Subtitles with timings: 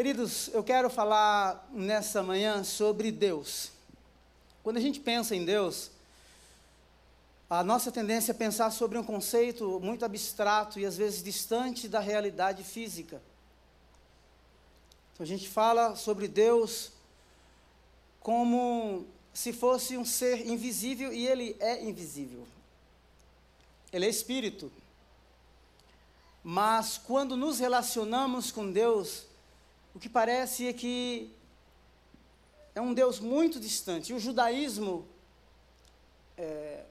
[0.00, 3.70] Queridos, eu quero falar nessa manhã sobre Deus.
[4.62, 5.90] Quando a gente pensa em Deus,
[7.50, 12.00] a nossa tendência é pensar sobre um conceito muito abstrato e às vezes distante da
[12.00, 13.20] realidade física.
[15.12, 16.92] Então a gente fala sobre Deus
[18.20, 19.04] como
[19.34, 22.46] se fosse um ser invisível e ele é invisível.
[23.92, 24.72] Ele é espírito.
[26.42, 29.28] Mas quando nos relacionamos com Deus,
[29.94, 31.32] o que parece é que
[32.74, 34.12] é um Deus muito distante.
[34.12, 35.06] E o judaísmo,
[36.36, 36.84] é,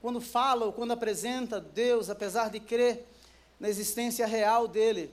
[0.00, 3.06] quando fala ou quando apresenta Deus, apesar de crer
[3.60, 5.10] na existência real dele,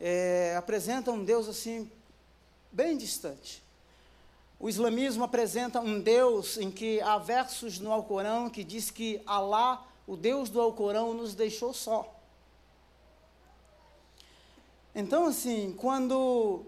[0.00, 1.90] é, apresenta um Deus assim,
[2.70, 3.62] bem distante.
[4.58, 9.86] O islamismo apresenta um Deus em que há versos no Alcorão que diz que Alá,
[10.06, 12.15] o Deus do Alcorão, nos deixou só.
[14.98, 16.64] Então, assim, quando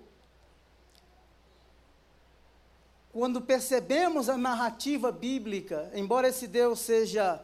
[3.10, 7.42] quando percebemos a narrativa bíblica, embora esse Deus seja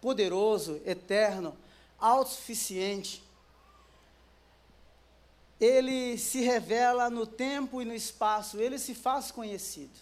[0.00, 1.56] poderoso, eterno,
[1.96, 3.22] autossuficiente,
[5.60, 9.96] ele se revela no tempo e no espaço, ele se faz conhecido.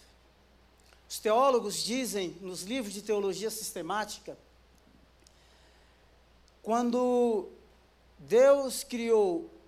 [1.07, 4.35] Os teólogos dizem, nos livros de teologia sistemática,
[6.63, 7.47] quando
[8.17, 9.58] Deus criou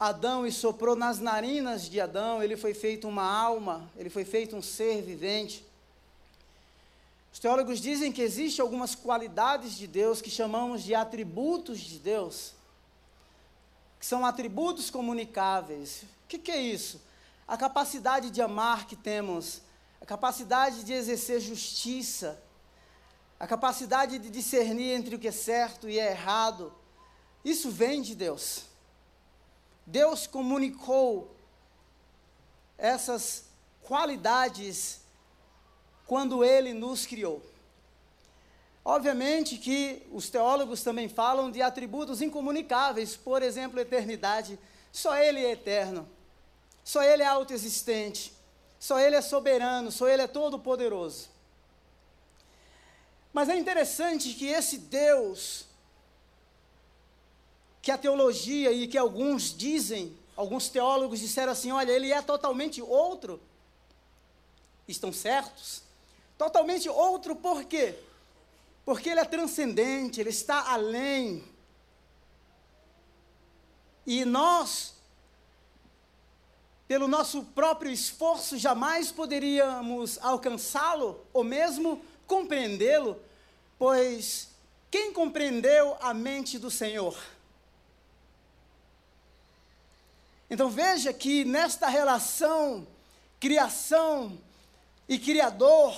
[0.00, 4.56] Adão e soprou nas narinas de Adão, ele foi feito uma alma, ele foi feito
[4.56, 5.62] um ser vivente.
[7.30, 12.54] Os teólogos dizem que existem algumas qualidades de Deus que chamamos de atributos de Deus,
[13.98, 16.04] que são atributos comunicáveis.
[16.24, 16.98] O que, que é isso?
[17.46, 19.60] A capacidade de amar que temos,
[20.00, 22.42] a capacidade de exercer justiça,
[23.38, 26.72] a capacidade de discernir entre o que é certo e é errado.
[27.44, 28.69] Isso vem de Deus.
[29.90, 31.34] Deus comunicou
[32.78, 33.46] essas
[33.82, 35.00] qualidades
[36.06, 37.42] quando Ele nos criou.
[38.84, 44.58] Obviamente que os teólogos também falam de atributos incomunicáveis, por exemplo, eternidade.
[44.92, 46.08] Só Ele é eterno,
[46.84, 48.32] só Ele é autoexistente,
[48.78, 51.28] só Ele é soberano, só Ele é todo-poderoso.
[53.32, 55.66] Mas é interessante que esse Deus
[57.82, 62.82] que a teologia e que alguns dizem, alguns teólogos disseram assim: olha, ele é totalmente
[62.82, 63.40] outro.
[64.86, 65.82] Estão certos?
[66.36, 67.94] Totalmente outro por quê?
[68.84, 71.44] Porque ele é transcendente, ele está além.
[74.06, 74.94] E nós,
[76.88, 83.20] pelo nosso próprio esforço, jamais poderíamos alcançá-lo ou mesmo compreendê-lo,
[83.78, 84.48] pois
[84.90, 87.16] quem compreendeu a mente do Senhor?
[90.50, 92.86] Então veja que nesta relação,
[93.38, 94.36] criação
[95.08, 95.96] e criador,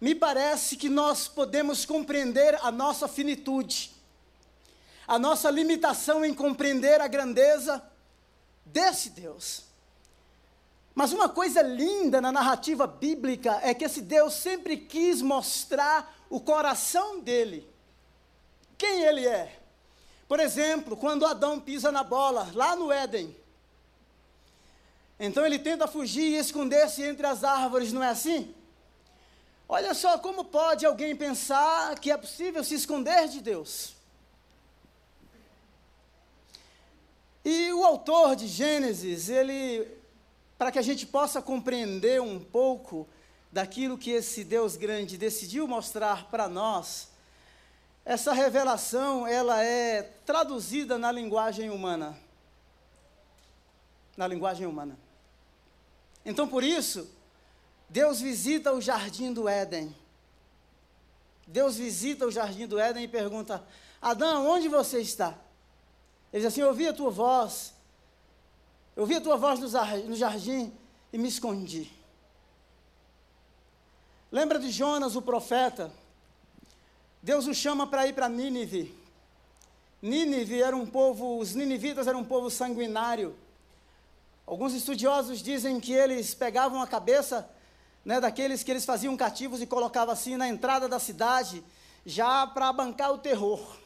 [0.00, 3.92] me parece que nós podemos compreender a nossa finitude,
[5.06, 7.82] a nossa limitação em compreender a grandeza
[8.64, 9.64] desse Deus.
[10.94, 16.40] Mas uma coisa linda na narrativa bíblica é que esse Deus sempre quis mostrar o
[16.40, 17.68] coração dele,
[18.78, 19.61] quem ele é.
[20.32, 23.36] Por exemplo, quando Adão pisa na bola, lá no Éden.
[25.20, 28.54] Então ele tenta fugir e esconder-se entre as árvores, não é assim?
[29.68, 33.92] Olha só como pode alguém pensar que é possível se esconder de Deus.
[37.44, 39.86] E o autor de Gênesis, ele,
[40.56, 43.06] para que a gente possa compreender um pouco
[43.52, 47.11] daquilo que esse Deus grande decidiu mostrar para nós,
[48.04, 52.18] essa revelação, ela é traduzida na linguagem humana.
[54.16, 54.98] Na linguagem humana.
[56.24, 57.08] Então, por isso,
[57.88, 59.94] Deus visita o jardim do Éden.
[61.46, 63.64] Deus visita o jardim do Éden e pergunta:
[64.00, 65.38] Adão, onde você está?
[66.32, 67.72] Ele diz assim: Eu ouvi a tua voz,
[68.96, 70.72] eu ouvi a tua voz no jardim
[71.12, 71.90] e me escondi.
[74.30, 75.92] Lembra de Jonas, o profeta?
[77.22, 78.92] Deus o chama para ir para Nínive.
[80.02, 83.36] Nínive era um povo, os ninivitas eram um povo sanguinário.
[84.44, 87.48] Alguns estudiosos dizem que eles pegavam a cabeça
[88.04, 91.62] né, daqueles que eles faziam cativos e colocavam assim na entrada da cidade,
[92.04, 93.76] já para bancar o terror.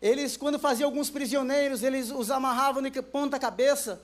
[0.00, 4.00] Eles, quando faziam alguns prisioneiros, eles os amarravam de ponta cabeça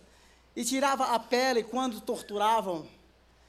[0.54, 2.86] e tiravam a pele quando torturavam.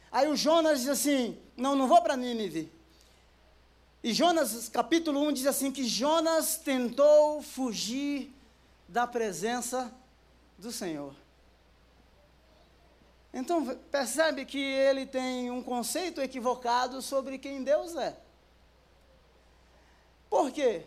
[0.10, 2.77] Aí o Jonas diz assim: Não, não vou para Nínive.
[4.04, 8.34] E Jonas, capítulo 1, diz assim: que Jonas tentou fugir
[8.88, 9.92] da presença
[10.58, 11.14] do Senhor.
[13.34, 18.18] Então, percebe que ele tem um conceito equivocado sobre quem Deus é.
[20.30, 20.84] Por quê?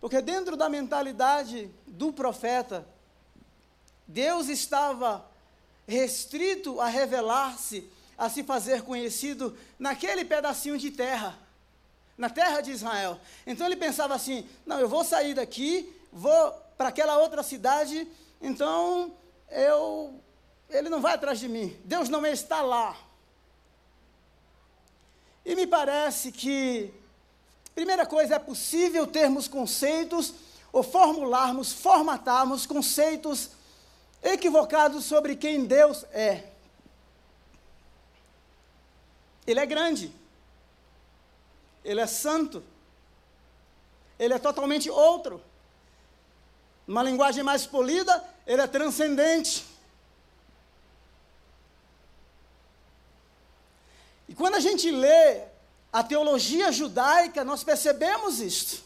[0.00, 2.86] Porque dentro da mentalidade do profeta,
[4.06, 5.24] Deus estava
[5.86, 11.38] restrito a revelar-se, a se fazer conhecido naquele pedacinho de terra,
[12.16, 13.18] na terra de Israel.
[13.46, 18.06] Então ele pensava assim: não, eu vou sair daqui, vou para aquela outra cidade,
[18.40, 19.12] então
[19.50, 20.14] eu
[20.72, 21.76] ele não vai atrás de mim.
[21.84, 22.96] Deus não está lá.
[25.44, 26.92] E me parece que,
[27.74, 30.32] primeira coisa, é possível termos conceitos
[30.72, 33.50] ou formularmos, formatarmos conceitos
[34.22, 36.44] equivocados sobre quem Deus é.
[39.46, 40.12] Ele é grande.
[41.84, 42.62] Ele é santo.
[44.18, 45.42] Ele é totalmente outro.
[46.86, 49.64] Numa linguagem mais polida, ele é transcendente.
[54.28, 55.42] E quando a gente lê
[55.92, 58.82] a teologia judaica, nós percebemos isto.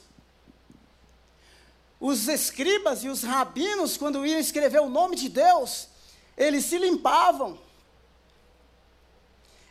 [2.00, 5.88] Os escribas e os rabinos, quando iam escrever o nome de Deus,
[6.36, 7.58] eles se limpavam,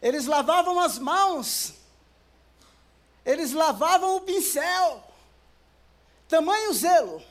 [0.01, 1.73] eles lavavam as mãos,
[3.25, 5.03] eles lavavam o pincel.
[6.27, 7.21] Tamanho zelo.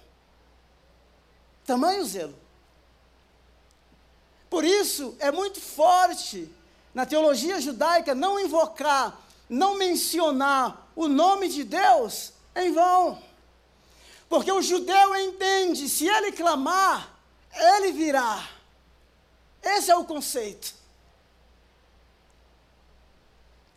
[1.64, 2.34] Tamanho zelo.
[4.50, 6.52] Por isso, é muito forte
[6.92, 9.18] na teologia judaica, não invocar,
[9.48, 13.20] não mencionar o nome de Deus em vão.
[14.28, 17.10] Porque o judeu entende, se ele clamar,
[17.52, 18.48] ele virá.
[19.62, 20.74] Esse é o conceito.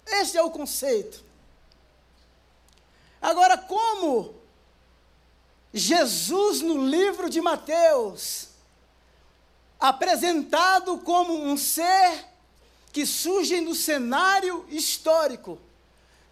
[0.06, 1.27] Esse é o conceito.
[3.28, 4.36] Agora, como
[5.74, 8.48] Jesus no livro de Mateus,
[9.78, 12.24] apresentado como um ser
[12.94, 15.60] que surgem do cenário histórico,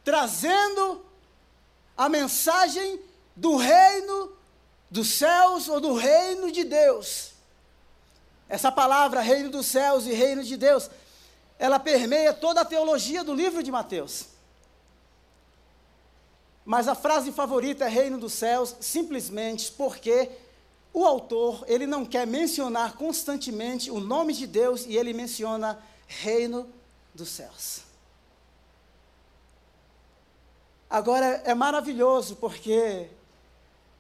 [0.06, 1.06] trazendo
[1.98, 2.98] a mensagem
[3.36, 4.32] do reino
[4.90, 7.32] dos céus ou do reino de Deus.
[8.48, 10.90] Essa palavra, reino dos céus e reino de Deus,
[11.60, 14.34] ela permeia toda a teologia do livro de Mateus.
[16.66, 20.32] Mas a frase favorita é reino dos céus, simplesmente porque
[20.92, 25.78] o autor, ele não quer mencionar constantemente o nome de Deus e ele menciona
[26.08, 26.68] reino
[27.14, 27.82] dos céus.
[30.90, 33.10] Agora é maravilhoso porque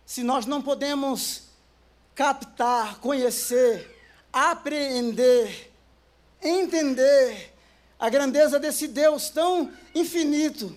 [0.06, 1.44] se nós não podemos
[2.16, 3.94] captar, conhecer,
[4.32, 5.72] apreender,
[6.42, 7.54] entender
[8.00, 10.76] a grandeza desse Deus tão infinito,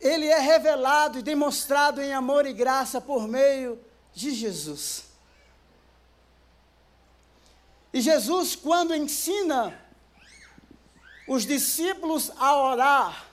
[0.00, 3.78] ele é revelado e demonstrado em amor e graça por meio
[4.14, 5.04] de Jesus.
[7.92, 9.78] E Jesus, quando ensina
[11.28, 13.26] os discípulos a orar,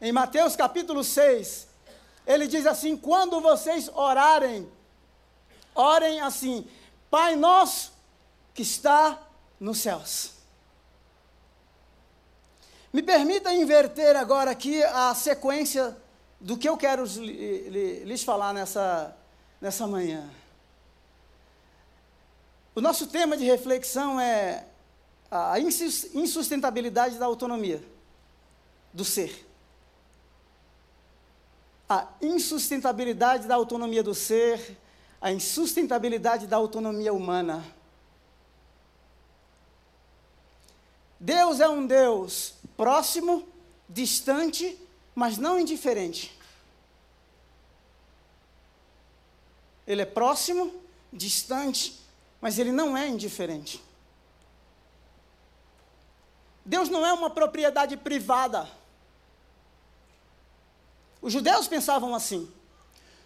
[0.00, 1.68] em Mateus capítulo 6,
[2.26, 4.70] ele diz assim: quando vocês orarem,
[5.74, 6.68] orem assim,
[7.10, 7.92] Pai nosso
[8.52, 9.18] que está
[9.58, 10.37] nos céus.
[12.98, 15.96] Me permita inverter agora aqui a sequência
[16.40, 19.16] do que eu quero lhes falar nessa,
[19.60, 20.28] nessa manhã.
[22.74, 24.66] O nosso tema de reflexão é
[25.30, 27.80] a insustentabilidade da autonomia
[28.92, 29.46] do ser.
[31.88, 34.76] A insustentabilidade da autonomia do ser,
[35.20, 37.64] a insustentabilidade da autonomia humana.
[41.20, 43.44] Deus é um Deus próximo,
[43.88, 44.78] distante,
[45.12, 46.32] mas não indiferente.
[49.84, 50.72] Ele é próximo,
[51.12, 52.00] distante,
[52.40, 53.82] mas ele não é indiferente.
[56.64, 58.68] Deus não é uma propriedade privada.
[61.20, 62.48] Os judeus pensavam assim.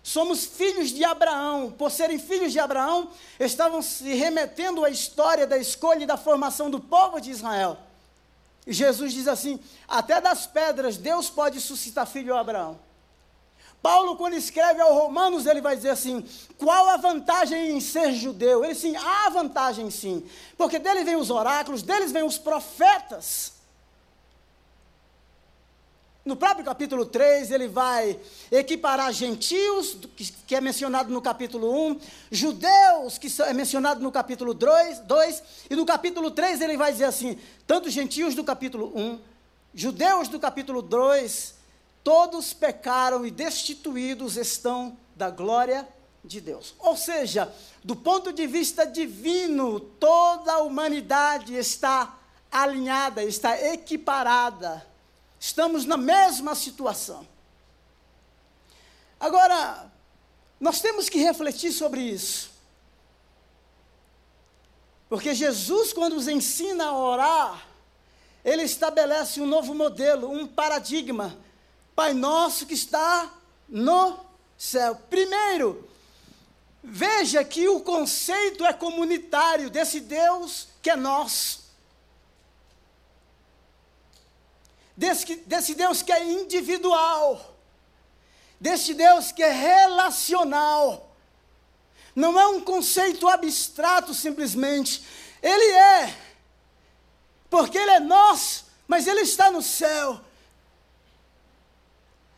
[0.02, 1.71] Somos filhos de Abraão.
[1.73, 6.71] Por serem filhos de Abraão, estavam se remetendo à história da escolha e da formação
[6.71, 7.91] do povo de Israel.
[8.66, 12.78] E Jesus diz assim: até das pedras Deus pode suscitar filho a Abraão.
[13.83, 16.25] Paulo, quando escreve aos Romanos, ele vai dizer assim:
[16.57, 18.64] qual a vantagem em ser judeu?
[18.64, 20.25] Ele sim, há vantagem sim,
[20.57, 23.62] porque dele vem os oráculos, deles vem os profetas.
[26.24, 28.16] No próprio capítulo 3, ele vai
[28.50, 29.96] equiparar gentios,
[30.46, 32.00] que é mencionado no capítulo 1,
[32.30, 37.06] judeus, que é mencionado no capítulo 2, 2, e no capítulo 3 ele vai dizer
[37.06, 37.36] assim:
[37.66, 39.18] tanto gentios do capítulo 1,
[39.74, 41.54] judeus do capítulo 2,
[42.04, 45.88] todos pecaram e destituídos estão da glória
[46.24, 46.72] de Deus.
[46.78, 47.52] Ou seja,
[47.82, 52.16] do ponto de vista divino, toda a humanidade está
[52.50, 54.91] alinhada, está equiparada.
[55.42, 57.26] Estamos na mesma situação.
[59.18, 59.90] Agora,
[60.61, 62.52] nós temos que refletir sobre isso.
[65.08, 67.66] Porque Jesus, quando nos ensina a orar,
[68.44, 71.37] ele estabelece um novo modelo, um paradigma.
[71.92, 73.28] Pai nosso que está
[73.68, 74.20] no
[74.56, 74.94] céu.
[75.11, 75.88] Primeiro,
[76.84, 81.62] veja que o conceito é comunitário desse Deus que é nosso.
[84.96, 87.56] Desse, desse Deus que é individual.
[88.61, 91.11] Desse Deus que é relacional.
[92.14, 95.02] Não é um conceito abstrato simplesmente.
[95.42, 96.16] Ele é.
[97.49, 100.20] Porque Ele é nosso, mas Ele está no céu.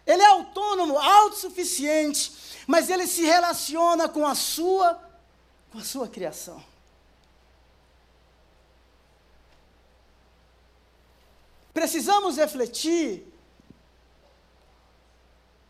[0.06, 2.32] Ele é autônomo, autossuficiente,
[2.66, 5.00] mas ele se relaciona com a sua
[5.72, 6.62] com a sua criação.
[11.74, 13.34] Precisamos refletir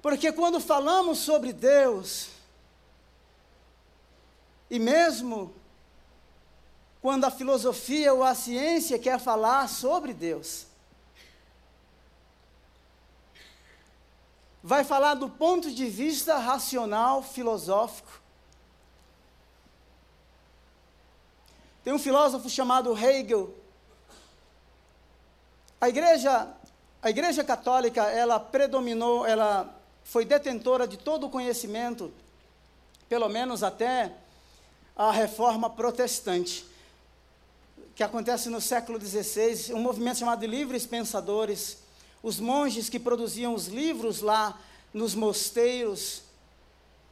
[0.05, 2.29] porque quando falamos sobre Deus,
[4.69, 5.55] e mesmo
[7.01, 10.67] quando a filosofia ou a ciência quer falar sobre Deus,
[14.63, 18.21] vai falar do ponto de vista racional, filosófico.
[21.83, 23.64] Tem um filósofo chamado Hegel.
[25.85, 26.49] A igreja,
[27.03, 32.11] a igreja católica, ela predominou, ela foi detentora de todo o conhecimento,
[33.07, 34.11] pelo menos até
[34.97, 36.65] a reforma protestante,
[37.95, 41.77] que acontece no século XVI, um movimento chamado livres pensadores,
[42.23, 44.59] os monges que produziam os livros lá
[44.91, 46.23] nos mosteiros.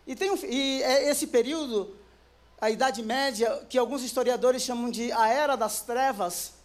[0.07, 1.95] E, tem um, e é esse período,
[2.59, 6.62] a Idade Média, que alguns historiadores chamam de a Era das Trevas.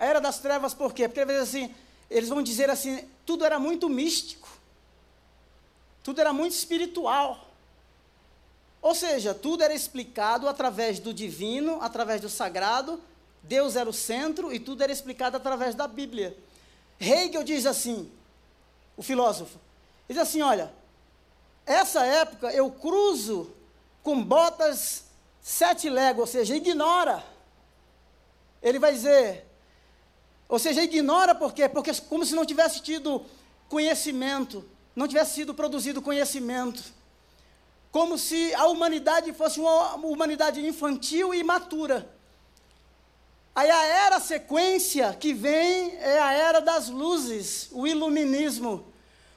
[0.00, 1.06] A Era das Trevas por quê?
[1.06, 1.74] Porque às vezes assim,
[2.10, 4.48] eles vão dizer assim, tudo era muito místico.
[6.02, 7.46] Tudo era muito espiritual.
[8.80, 12.98] Ou seja, tudo era explicado através do divino, através do sagrado,
[13.42, 16.36] Deus era o centro e tudo era explicado através da Bíblia.
[16.98, 18.10] Hegel diz assim,
[18.96, 19.58] o filósofo,
[20.08, 20.72] diz assim: olha,
[21.66, 23.50] essa época eu cruzo
[24.02, 25.04] com botas
[25.42, 27.24] sete léguas, ou seja, ignora.
[28.62, 29.46] Ele vai dizer,
[30.50, 31.68] ou seja, ignora por quê?
[31.68, 33.24] Porque como se não tivesse tido
[33.68, 34.64] conhecimento,
[34.96, 36.82] não tivesse sido produzido conhecimento.
[37.92, 42.10] Como se a humanidade fosse uma humanidade infantil e imatura.
[43.54, 48.86] Aí a era sequência que vem é a era das luzes, o iluminismo.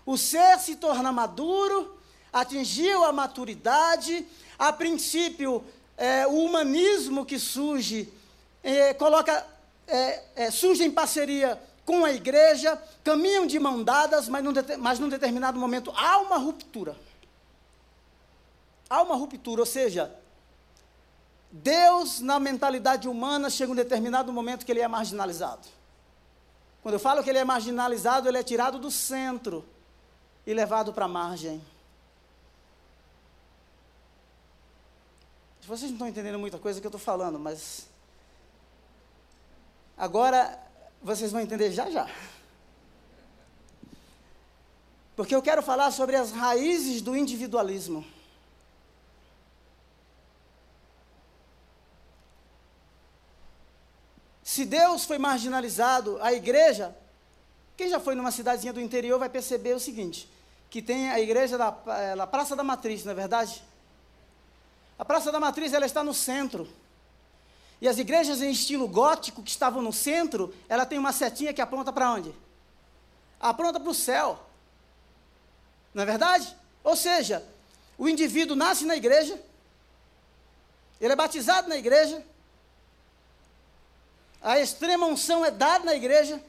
[0.05, 1.95] O ser se torna maduro,
[2.31, 4.25] atingiu a maturidade,
[4.57, 5.63] a princípio,
[5.95, 8.11] é, o humanismo que surge,
[8.63, 9.45] é, coloca,
[9.87, 14.99] é, é surge em parceria com a igreja, caminham de mão dadas, mas num, mas
[14.99, 16.95] num determinado momento há uma ruptura.
[18.89, 20.13] Há uma ruptura, ou seja,
[21.51, 25.67] Deus, na mentalidade humana, chega um determinado momento que ele é marginalizado.
[26.81, 29.63] Quando eu falo que ele é marginalizado, ele é tirado do centro
[30.45, 31.61] e levado para a margem.
[35.61, 37.87] Vocês não estão entendendo muita coisa que eu estou falando, mas.
[39.97, 40.59] Agora
[41.01, 42.09] vocês vão entender já já.
[45.15, 48.03] Porque eu quero falar sobre as raízes do individualismo.
[54.43, 56.95] Se Deus foi marginalizado, a igreja,
[57.75, 60.29] quem já foi numa cidadezinha do interior vai perceber o seguinte:
[60.69, 61.69] que tem a igreja da,
[62.15, 63.63] da Praça da Matriz, não é verdade?
[64.97, 66.67] A Praça da Matriz ela está no centro.
[67.83, 71.59] E as igrejas em estilo gótico que estavam no centro, ela tem uma setinha que
[71.59, 72.33] aponta para onde?
[73.41, 74.39] Aponta para o céu.
[75.93, 76.55] Não é verdade?
[76.81, 77.45] Ou seja,
[77.97, 79.37] o indivíduo nasce na igreja,
[81.01, 82.23] ele é batizado na igreja,
[84.41, 86.41] a extrema unção é dada na igreja.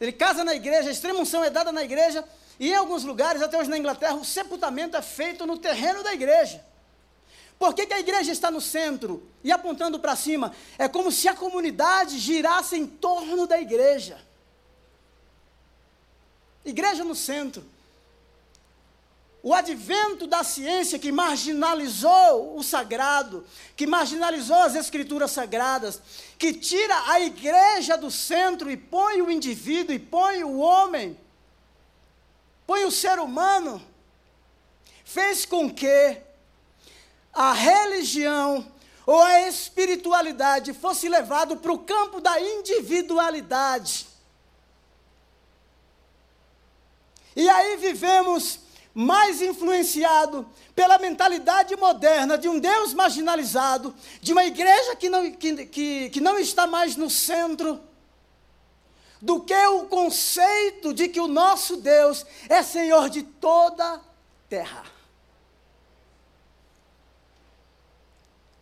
[0.00, 2.24] Ele casa na igreja, a extrema unção é dada na igreja.
[2.58, 6.12] E em alguns lugares, até hoje na Inglaterra, o sepultamento é feito no terreno da
[6.12, 6.64] igreja.
[7.60, 10.52] Por que, que a igreja está no centro e apontando para cima?
[10.76, 14.18] É como se a comunidade girasse em torno da igreja.
[16.64, 17.64] Igreja no centro
[19.42, 23.46] o advento da ciência que marginalizou o sagrado,
[23.76, 26.00] que marginalizou as escrituras sagradas,
[26.38, 31.14] que tira a igreja do centro e põe o indivíduo e põe o homem
[32.84, 33.82] o ser humano
[35.04, 36.18] fez com que
[37.32, 38.66] a religião
[39.06, 44.06] ou a espiritualidade fosse levado para o campo da individualidade.
[47.36, 48.60] E aí vivemos
[48.94, 55.66] mais influenciado pela mentalidade moderna de um Deus marginalizado, de uma igreja que não, que,
[55.66, 57.80] que, que não está mais no centro,
[59.20, 64.00] do que o conceito de que o nosso Deus é Senhor de toda a
[64.48, 64.93] terra.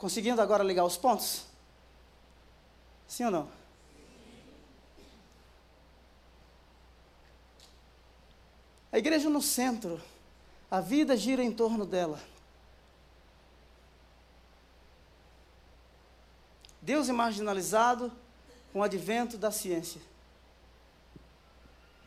[0.03, 1.45] Conseguindo agora ligar os pontos?
[3.07, 3.49] Sim ou não?
[8.91, 10.03] A igreja no centro,
[10.69, 12.19] a vida gira em torno dela.
[16.81, 18.11] Deus é marginalizado
[18.73, 20.01] com o advento da ciência.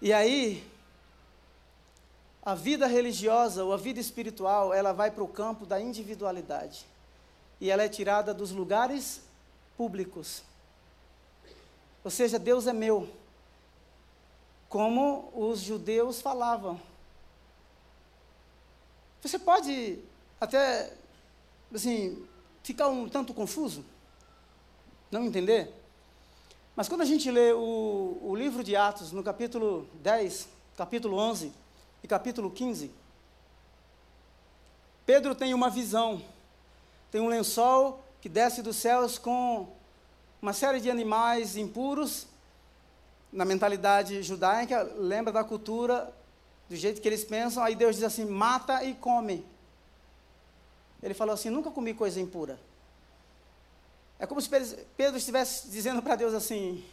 [0.01, 0.69] E aí,
[2.43, 6.85] a vida religiosa ou a vida espiritual, ela vai para o campo da individualidade
[7.59, 9.21] e ela é tirada dos lugares
[9.77, 10.43] públicos.
[12.03, 13.09] Ou seja, Deus é meu,
[14.69, 16.79] como os judeus falavam.
[19.21, 19.99] Você pode
[20.39, 20.93] até,
[21.73, 22.25] assim,
[22.61, 23.83] ficar um tanto confuso,
[25.09, 25.73] não entender.
[26.75, 31.51] Mas quando a gente lê o, o livro de Atos, no capítulo 10, capítulo 11
[32.03, 32.91] e capítulo 15,
[35.05, 36.21] Pedro tem uma visão
[37.15, 39.69] tem um lençol que desce dos céus com
[40.41, 42.27] uma série de animais impuros.
[43.31, 46.13] Na mentalidade judaica, lembra da cultura,
[46.67, 47.63] do jeito que eles pensam.
[47.63, 49.45] Aí Deus diz assim: mata e come.
[51.01, 52.59] Ele falou assim: nunca comi coisa impura.
[54.19, 54.49] É como se
[54.97, 56.83] Pedro estivesse dizendo para Deus assim: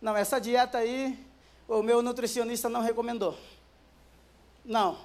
[0.00, 1.18] não, essa dieta aí,
[1.66, 3.36] o meu nutricionista não recomendou.
[4.64, 4.96] Não,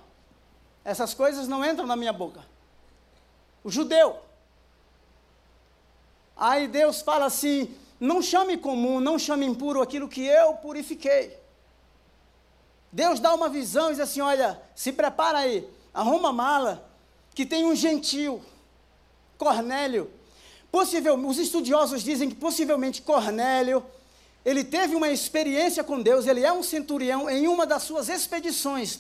[0.86, 2.46] essas coisas não entram na minha boca.
[3.64, 4.29] O judeu,
[6.40, 11.38] Aí Deus fala assim: não chame comum, não chame impuro aquilo que eu purifiquei.
[12.92, 16.90] Deus dá uma visão e diz assim: olha, se prepara aí, arruma a mala,
[17.36, 18.42] que tem um gentil,
[19.38, 20.10] Cornélio.
[20.72, 23.84] Possível, os estudiosos dizem que possivelmente Cornélio,
[24.46, 29.00] ele teve uma experiência com Deus, ele é um centurião em uma das suas expedições.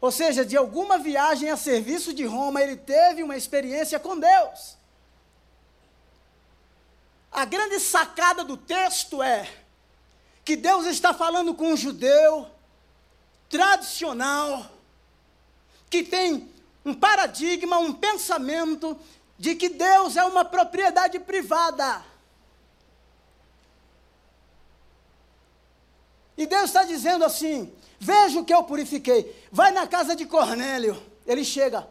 [0.00, 4.75] Ou seja, de alguma viagem a serviço de Roma, ele teve uma experiência com Deus.
[7.36, 9.46] A grande sacada do texto é
[10.42, 12.50] que Deus está falando com um judeu
[13.50, 14.70] tradicional,
[15.90, 16.50] que tem
[16.82, 18.98] um paradigma, um pensamento
[19.38, 22.02] de que Deus é uma propriedade privada.
[26.38, 27.70] E Deus está dizendo assim:
[28.00, 29.46] veja o que eu purifiquei.
[29.52, 30.96] Vai na casa de Cornélio.
[31.26, 31.86] Ele chega.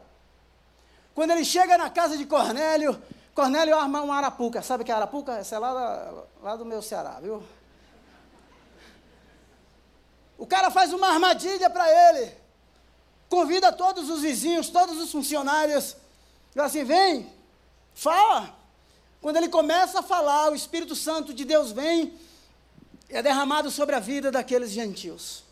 [1.13, 2.99] Quando ele chega na casa de Cornélio,
[3.35, 4.61] Cornélio arma uma arapuca.
[4.61, 5.33] Sabe o que é arapuca?
[5.33, 7.43] Essa é lá, da, lá do meu Ceará, viu?
[10.37, 12.31] O cara faz uma armadilha para ele.
[13.29, 15.97] Convida todos os vizinhos, todos os funcionários.
[16.53, 17.29] Diz assim: vem,
[17.93, 18.55] fala.
[19.21, 22.17] Quando ele começa a falar, o Espírito Santo de Deus vem
[23.09, 25.43] e é derramado sobre a vida daqueles gentios.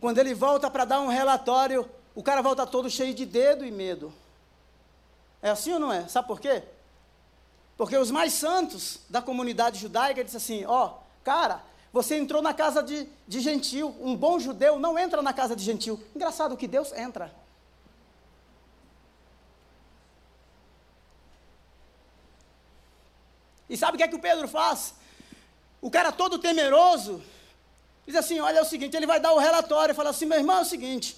[0.00, 3.70] Quando ele volta para dar um relatório, o cara volta todo cheio de dedo e
[3.70, 4.12] medo.
[5.40, 6.06] É assim ou não é?
[6.08, 6.62] Sabe por quê?
[7.80, 10.90] Porque os mais santos da comunidade judaica disseram assim: ó, oh,
[11.24, 13.96] cara, você entrou na casa de, de gentil.
[13.98, 15.98] Um bom judeu não entra na casa de gentil.
[16.14, 17.34] Engraçado que Deus entra.
[23.66, 24.92] E sabe o que é que o Pedro faz?
[25.80, 27.22] O cara todo temeroso,
[28.06, 30.58] diz assim: olha, é o seguinte, ele vai dar o relatório, fala assim: meu irmão,
[30.58, 31.16] é o seguinte,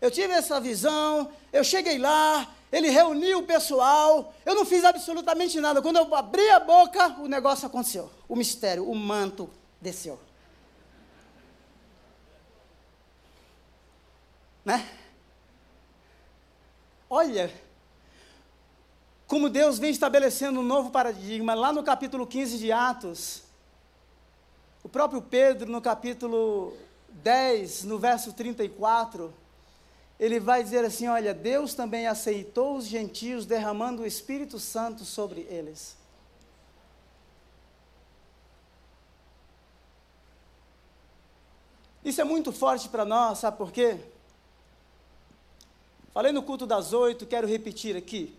[0.00, 5.60] eu tive essa visão, eu cheguei lá, ele reuniu o pessoal, eu não fiz absolutamente
[5.60, 5.80] nada.
[5.80, 8.10] Quando eu abri a boca, o negócio aconteceu.
[8.28, 9.48] O mistério, o manto
[9.80, 10.18] desceu.
[14.64, 14.84] Né?
[17.08, 17.48] Olha,
[19.28, 21.54] como Deus vem estabelecendo um novo paradigma.
[21.54, 23.44] Lá no capítulo 15 de Atos,
[24.82, 26.76] o próprio Pedro, no capítulo
[27.08, 29.32] 10, no verso 34,
[30.18, 35.42] ele vai dizer assim: olha, Deus também aceitou os gentios, derramando o Espírito Santo sobre
[35.42, 35.96] eles.
[42.04, 43.98] Isso é muito forte para nós, sabe por quê?
[46.12, 48.38] Falei no culto das oito, quero repetir aqui.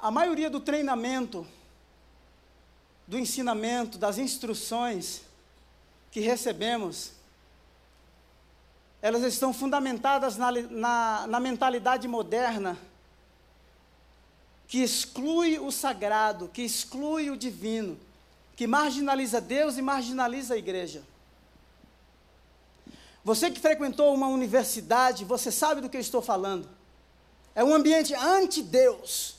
[0.00, 1.44] A maioria do treinamento,
[3.06, 5.22] do ensinamento, das instruções
[6.12, 7.17] que recebemos,
[9.00, 12.78] elas estão fundamentadas na, na, na mentalidade moderna
[14.66, 17.98] que exclui o sagrado, que exclui o divino,
[18.54, 21.02] que marginaliza Deus e marginaliza a igreja.
[23.24, 26.68] Você que frequentou uma universidade, você sabe do que eu estou falando.
[27.54, 29.36] É um ambiente anti-Deus.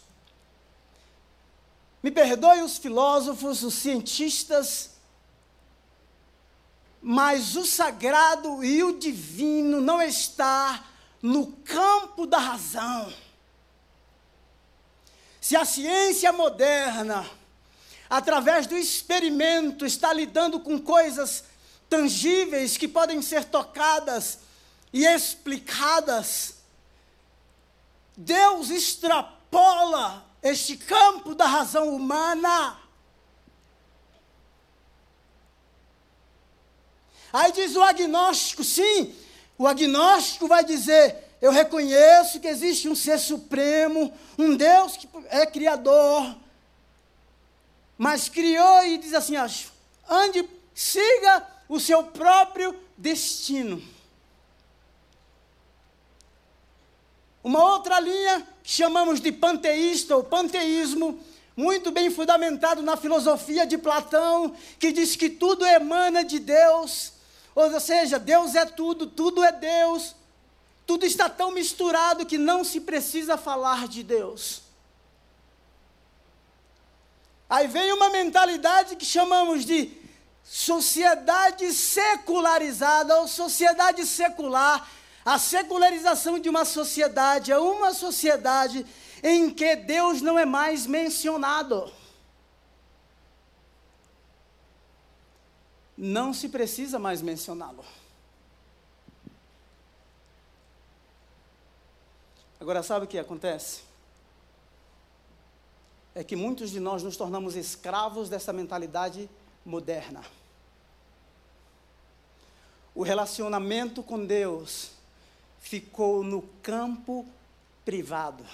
[2.01, 4.91] Me perdoe os filósofos, os cientistas,
[7.01, 10.83] mas o sagrado e o divino não está
[11.21, 13.13] no campo da razão.
[15.39, 17.29] Se a ciência moderna,
[18.09, 21.45] através do experimento, está lidando com coisas
[21.89, 24.39] tangíveis que podem ser tocadas
[24.91, 26.55] e explicadas,
[28.15, 32.77] Deus extrapola este campo da razão humana.
[37.31, 39.13] Aí diz o agnóstico, sim,
[39.57, 45.45] o agnóstico vai dizer: eu reconheço que existe um ser supremo, um Deus que é
[45.45, 46.35] criador,
[47.97, 49.35] mas criou e diz assim:
[50.09, 53.81] ande, siga o seu próprio destino.
[57.43, 61.19] Uma outra linha que chamamos de panteísta ou panteísmo,
[61.55, 67.13] muito bem fundamentado na filosofia de Platão, que diz que tudo emana de Deus,
[67.59, 70.15] ou seja, Deus é tudo, tudo é Deus,
[70.87, 74.61] tudo está tão misturado que não se precisa falar de Deus.
[77.49, 79.91] Aí vem uma mentalidade que chamamos de
[80.43, 84.89] sociedade secularizada ou sociedade secular.
[85.25, 88.85] A secularização de uma sociedade é uma sociedade
[89.21, 91.91] em que Deus não é mais mencionado.
[96.01, 97.83] Não se precisa mais mencioná-lo.
[102.57, 103.81] Agora, sabe o que acontece?
[106.15, 109.29] É que muitos de nós nos tornamos escravos dessa mentalidade
[109.65, 110.23] moderna.
[112.95, 114.91] O relacionamento com Deus
[115.59, 117.27] ficou no campo
[117.83, 118.45] privado.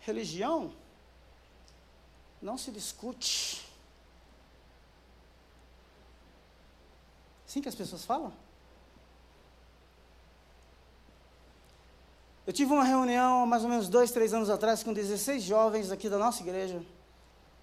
[0.00, 0.72] Religião
[2.40, 3.66] não se discute.
[7.46, 8.32] Assim que as pessoas falam?
[12.46, 16.08] Eu tive uma reunião mais ou menos dois, três anos atrás com 16 jovens aqui
[16.08, 16.80] da nossa igreja.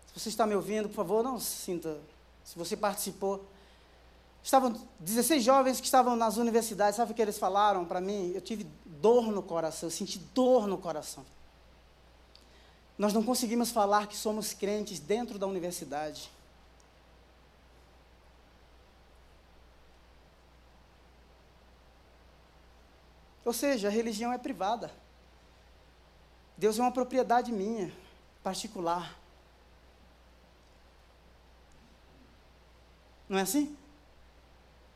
[0.07, 1.97] Se você está me ouvindo, por favor, não se sinta.
[2.43, 3.45] Se você participou.
[4.43, 8.33] Estavam 16 jovens que estavam nas universidades, sabe o que eles falaram para mim?
[8.35, 11.25] Eu tive dor no coração, eu senti dor no coração.
[12.97, 16.29] Nós não conseguimos falar que somos crentes dentro da universidade.
[23.43, 24.91] Ou seja, a religião é privada.
[26.57, 27.91] Deus é uma propriedade minha,
[28.41, 29.17] particular.
[33.27, 33.75] Não é assim?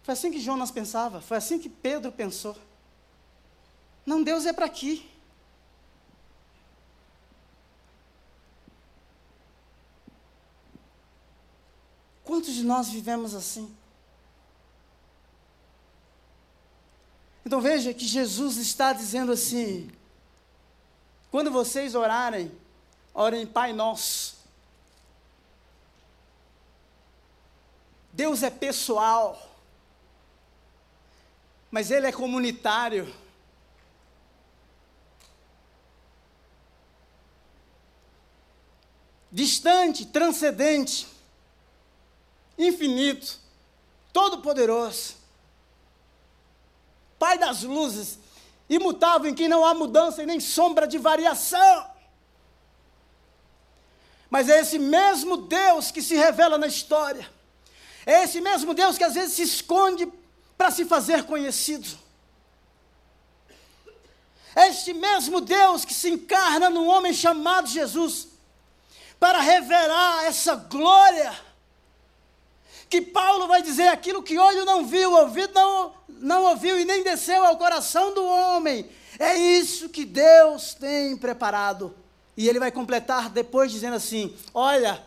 [0.03, 2.55] Foi assim que Jonas pensava, foi assim que Pedro pensou.
[4.05, 5.12] Não, Deus é para aqui.
[12.27, 13.73] Quantos de nós vivemos assim?
[17.45, 19.89] Então veja que Jesus está dizendo assim:
[21.31, 22.51] quando vocês orarem,
[23.13, 24.35] orem Pai Nosso.
[28.11, 29.41] Deus é pessoal,
[31.71, 33.15] mas Ele é comunitário.
[39.31, 41.15] Distante, transcendente,
[42.57, 43.39] infinito,
[44.11, 45.15] todo-poderoso.
[47.19, 48.19] Pai das luzes,
[48.69, 51.89] imutável em que não há mudança e nem sombra de variação.
[54.29, 57.29] Mas é esse mesmo Deus que se revela na história.
[58.05, 60.11] É esse mesmo Deus que às vezes se esconde
[60.57, 61.87] para se fazer conhecido.
[64.55, 68.29] É este mesmo Deus que se encarna num homem chamado Jesus
[69.19, 71.46] para revelar essa glória
[72.89, 77.04] que Paulo vai dizer aquilo que olho não viu, ouvido não, não ouviu e nem
[77.04, 78.89] desceu ao coração do homem.
[79.19, 81.93] É isso que Deus tem preparado.
[82.36, 85.04] E ele vai completar depois dizendo assim: Olha,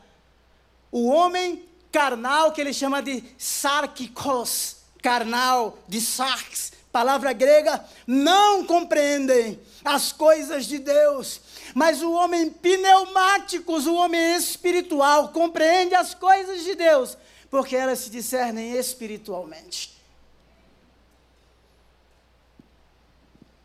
[0.91, 9.61] o homem carnal, que ele chama de sarkikos, carnal, de sarx, palavra grega, não compreendem
[9.85, 11.41] as coisas de Deus.
[11.73, 17.17] Mas o homem pneumáticos, o homem espiritual, compreende as coisas de Deus
[17.51, 19.99] porque elas se discernem espiritualmente.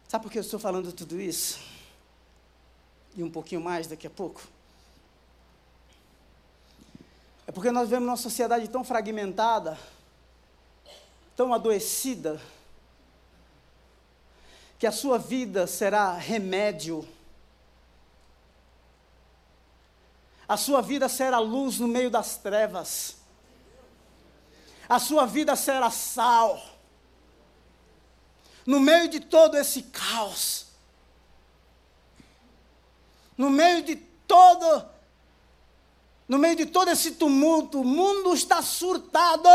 [0.08, 1.60] Sabe por que eu estou falando tudo isso?
[3.16, 4.42] E um pouquinho mais daqui a pouco?
[7.46, 9.78] É porque nós vemos uma sociedade tão fragmentada,
[11.36, 12.42] tão adoecida,
[14.80, 17.08] que a sua vida será remédio.
[20.48, 23.18] A sua vida será luz no meio das trevas.
[24.88, 26.62] A sua vida será sal.
[28.66, 30.68] No meio de todo esse caos.
[33.38, 34.96] No meio de todo
[36.28, 39.48] no meio de todo esse tumulto, o mundo está surtado.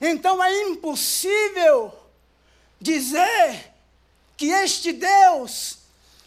[0.00, 1.94] Então é impossível
[2.78, 3.72] dizer
[4.36, 5.78] que este Deus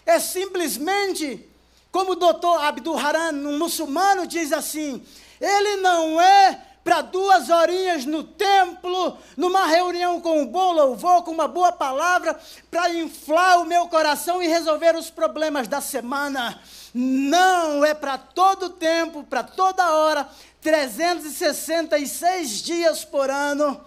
[0.03, 1.47] é simplesmente,
[1.91, 5.03] como o doutor Abdul Haran, um muçulmano, diz assim:
[5.39, 11.31] ele não é para duas horinhas no templo, numa reunião com um bom louvor, com
[11.31, 12.39] uma boa palavra,
[12.71, 16.59] para inflar o meu coração e resolver os problemas da semana.
[16.93, 20.27] Não, é para todo tempo, para toda hora,
[20.61, 23.79] 366 dias por ano.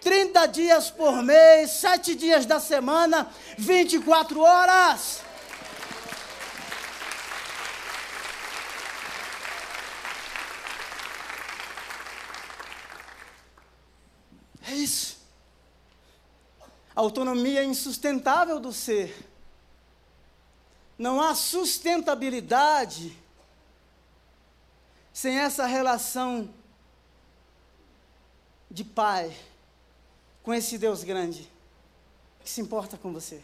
[0.00, 5.20] 30 dias por mês, 7 dias da semana, 24 horas.
[14.70, 15.18] É isso.
[16.89, 19.28] A autonomia insustentável do ser.
[20.98, 23.16] Não há sustentabilidade
[25.12, 26.48] sem essa relação
[28.70, 29.36] de pai
[30.42, 31.50] com esse Deus grande
[32.42, 33.42] que se importa com você.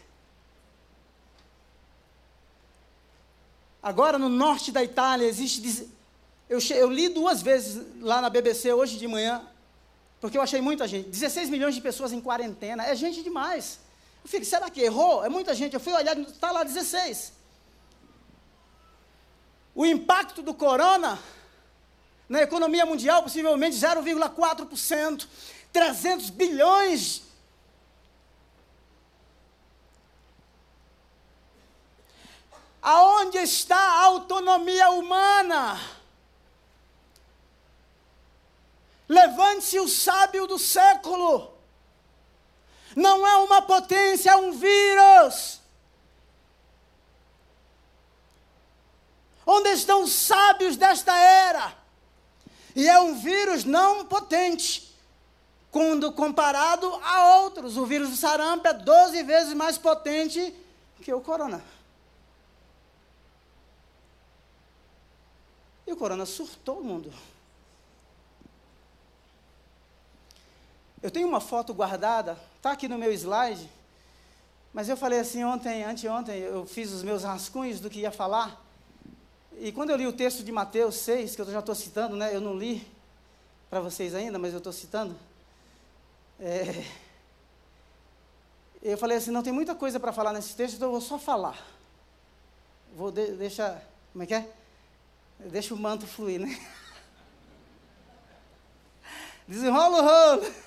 [3.81, 5.89] Agora, no norte da Itália, existe.
[6.49, 9.45] Eu li duas vezes lá na BBC hoje de manhã
[10.19, 11.09] porque eu achei muita gente.
[11.09, 12.85] 16 milhões de pessoas em quarentena.
[12.85, 13.79] É gente demais.
[14.23, 15.23] Eu falei, será que errou?
[15.23, 15.73] É muita gente.
[15.73, 17.33] Eu fui olhar, está lá 16.
[19.75, 21.19] O impacto do corona
[22.27, 25.27] na economia mundial, possivelmente 0,4%.
[25.71, 27.21] 300 bilhões.
[32.81, 35.96] Aonde está a autonomia humana?
[39.07, 41.53] Levante-se o sábio do século.
[42.95, 45.61] Não é uma potência, é um vírus.
[49.45, 51.73] Onde estão os sábios desta era?
[52.75, 54.93] E é um vírus não potente,
[55.71, 57.77] quando comparado a outros.
[57.77, 60.53] O vírus do sarampo é 12 vezes mais potente
[61.01, 61.63] que o corona.
[65.85, 67.13] E o corona surtou o mundo.
[71.01, 73.69] Eu tenho uma foto guardada, está aqui no meu slide,
[74.73, 78.63] mas eu falei assim ontem, anteontem, eu fiz os meus rascunhos do que ia falar,
[79.59, 82.35] e quando eu li o texto de Mateus 6, que eu já estou citando, né,
[82.35, 82.87] eu não li
[83.69, 85.15] para vocês ainda, mas eu estou citando,
[86.39, 86.83] é,
[88.81, 91.19] eu falei assim, não tem muita coisa para falar nesse texto, então eu vou só
[91.19, 91.57] falar.
[92.95, 94.49] Vou de, deixar, como é que é?
[95.39, 96.59] Deixa o manto fluir, né?
[99.47, 100.66] Desenrola o rolo.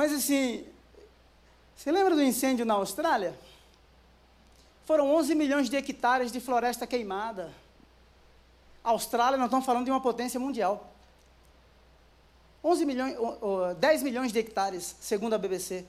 [0.00, 0.64] Mas assim,
[1.76, 3.38] você lembra do incêndio na Austrália?
[4.86, 7.52] Foram 11 milhões de hectares de floresta queimada.
[8.82, 10.90] A Austrália, nós estamos falando de uma potência mundial.
[12.64, 13.14] 11 milhões,
[13.78, 15.84] 10 milhões de hectares, segundo a BBC.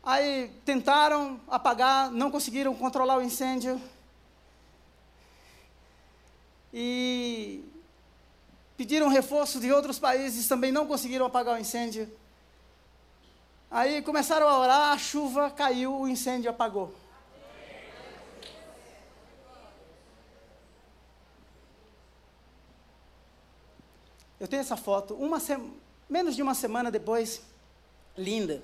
[0.00, 3.82] Aí tentaram apagar, não conseguiram controlar o incêndio.
[6.72, 7.64] E
[8.76, 12.08] pediram reforço de outros países, também não conseguiram apagar o incêndio.
[13.70, 16.94] Aí começaram a orar, a chuva caiu, o incêndio apagou.
[24.40, 25.38] Eu tenho essa foto, uma
[26.08, 27.42] menos de uma semana depois,
[28.16, 28.62] linda.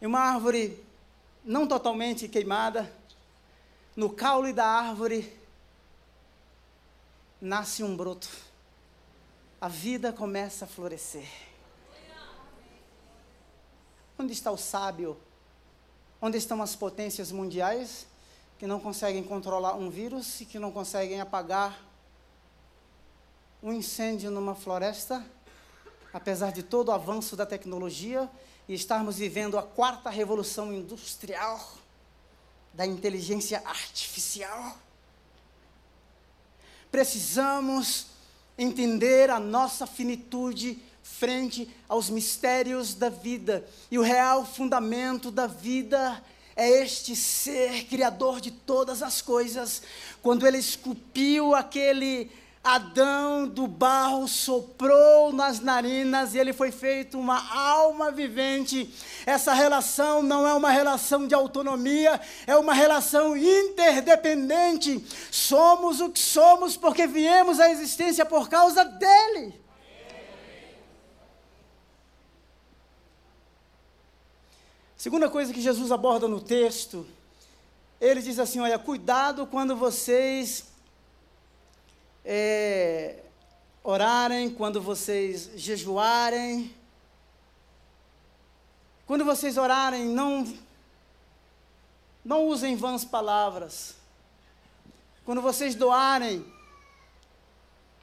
[0.00, 0.84] E uma árvore
[1.44, 2.92] não totalmente queimada,
[3.96, 5.32] no caule da árvore
[7.40, 8.28] nasce um broto.
[9.60, 11.53] A vida começa a florescer.
[14.18, 15.16] Onde está o sábio?
[16.20, 18.06] Onde estão as potências mundiais
[18.58, 21.78] que não conseguem controlar um vírus e que não conseguem apagar
[23.62, 25.24] um incêndio numa floresta?
[26.12, 28.30] Apesar de todo o avanço da tecnologia
[28.68, 31.60] e estarmos vivendo a quarta revolução industrial,
[32.74, 34.76] da inteligência artificial.
[36.90, 38.08] Precisamos
[38.58, 43.64] entender a nossa finitude frente aos mistérios da vida.
[43.90, 46.20] E o real fundamento da vida
[46.56, 49.82] é este ser criador de todas as coisas.
[50.22, 52.30] Quando ele esculpiu aquele
[52.64, 58.90] Adão do barro soprou nas narinas e ele foi feito uma alma vivente.
[59.26, 65.04] Essa relação não é uma relação de autonomia, é uma relação interdependente.
[65.30, 69.63] Somos o que somos porque viemos à existência por causa dele.
[75.04, 77.06] Segunda coisa que Jesus aborda no texto,
[78.00, 80.64] ele diz assim: olha, cuidado quando vocês
[82.24, 83.22] é,
[83.82, 86.74] orarem, quando vocês jejuarem.
[89.06, 90.50] Quando vocês orarem, não,
[92.24, 93.96] não usem vãs palavras.
[95.22, 96.42] Quando vocês doarem,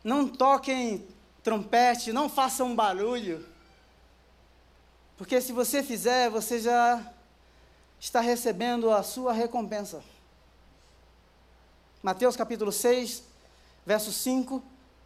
[0.04, 1.08] não toquem
[1.42, 3.51] trompete, não façam barulho.
[5.22, 7.14] Porque se você fizer, você já
[8.00, 10.04] está recebendo a sua recompensa.
[12.02, 13.22] Mateus capítulo 6,
[13.86, 14.64] verso 5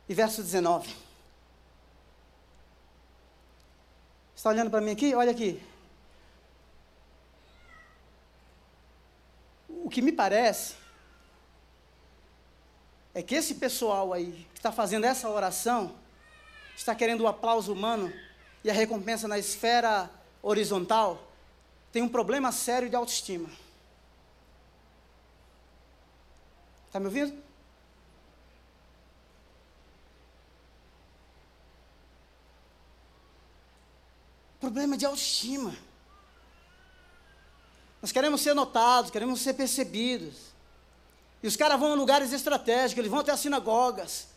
[0.08, 0.96] e verso 19.
[4.34, 5.14] Está olhando para mim aqui?
[5.14, 5.62] Olha aqui.
[9.68, 10.76] O que me parece
[13.14, 15.94] é que esse pessoal aí que está fazendo essa oração
[16.74, 18.14] está querendo o aplauso humano
[18.66, 20.10] e a recompensa na esfera
[20.42, 21.32] horizontal
[21.92, 23.48] tem um problema sério de autoestima.
[26.88, 27.46] Está me ouvindo?
[34.60, 35.78] problema de autoestima.
[38.02, 40.38] Nós queremos ser notados, queremos ser percebidos.
[41.44, 44.35] E os caras vão a lugares estratégicos, eles vão até as sinagogas.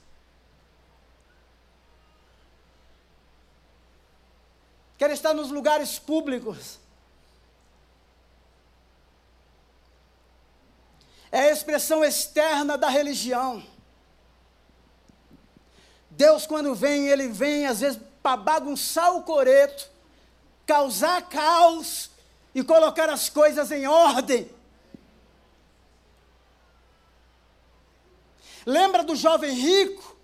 [4.99, 6.79] Querem estar nos lugares públicos.
[11.33, 13.65] É a expressão externa da religião.
[16.11, 19.89] Deus, quando vem, ele vem às vezes para bagunçar o coreto
[20.69, 22.11] causar caos
[22.55, 24.51] e colocar as coisas em ordem.
[28.67, 30.15] Lembra do jovem rico?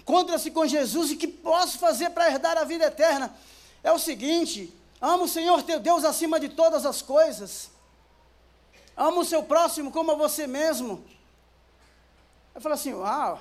[0.00, 3.36] Encontra-se com Jesus e que posso fazer para herdar a vida eterna?
[3.84, 7.70] É o seguinte: ama o Senhor teu Deus acima de todas as coisas.
[8.96, 11.04] Ama o seu próximo como a você mesmo.
[12.54, 13.38] Eu falo assim: uau,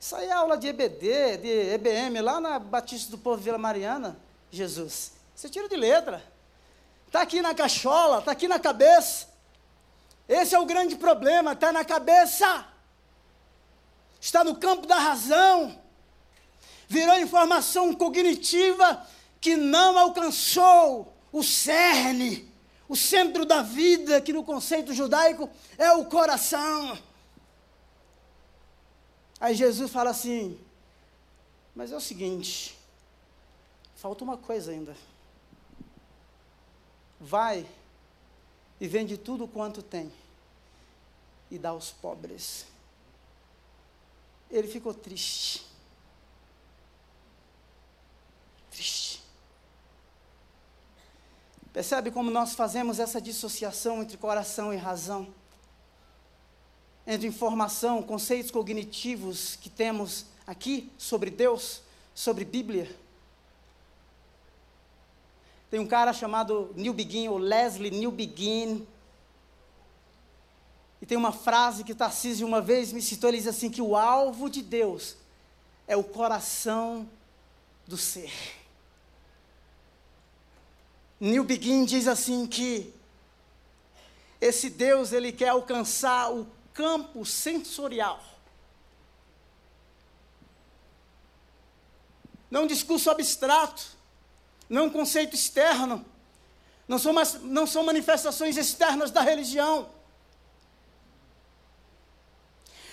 [0.00, 4.18] isso aí é aula de EBD, de EBM, lá na Batista do Povo Vila Mariana.
[4.50, 5.12] Jesus.
[5.34, 6.22] Você tira de letra.
[7.06, 9.28] Está aqui na cachola, está aqui na cabeça.
[10.28, 12.66] Esse é o grande problema, está na cabeça.
[14.20, 15.78] Está no campo da razão.
[16.88, 19.06] Virou informação cognitiva
[19.42, 22.50] que não alcançou o cerne,
[22.88, 26.98] o centro da vida, que no conceito judaico é o coração.
[29.38, 30.58] Aí Jesus fala assim:
[31.74, 32.80] Mas é o seguinte,
[34.02, 34.96] Falta uma coisa ainda.
[37.20, 37.64] Vai
[38.80, 40.12] e vende tudo quanto tem
[41.48, 42.66] e dá aos pobres.
[44.50, 45.64] Ele ficou triste.
[48.72, 49.11] Triste.
[51.72, 55.26] Percebe como nós fazemos essa dissociação entre coração e razão?
[57.06, 61.82] Entre informação, conceitos cognitivos que temos aqui sobre Deus,
[62.14, 63.02] sobre Bíblia
[65.72, 68.86] tem um cara chamado Neil Begin, ou Leslie Neil Begin.
[71.00, 73.96] E tem uma frase que Tarcísio uma vez me citou, ele diz assim, que o
[73.96, 75.16] alvo de Deus
[75.88, 77.08] é o coração
[77.86, 78.30] do ser.
[81.22, 82.92] Neil Begin diz assim que
[84.40, 86.44] esse Deus, ele quer alcançar o
[86.74, 88.20] campo sensorial.
[92.50, 93.96] Não um discurso abstrato,
[94.68, 96.04] não um conceito externo,
[96.88, 97.12] não são,
[97.42, 99.88] não são manifestações externas da religião,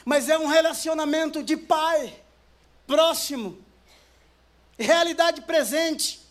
[0.06, 2.22] mas é um relacionamento de pai,
[2.86, 3.58] próximo,
[4.78, 6.29] realidade presente,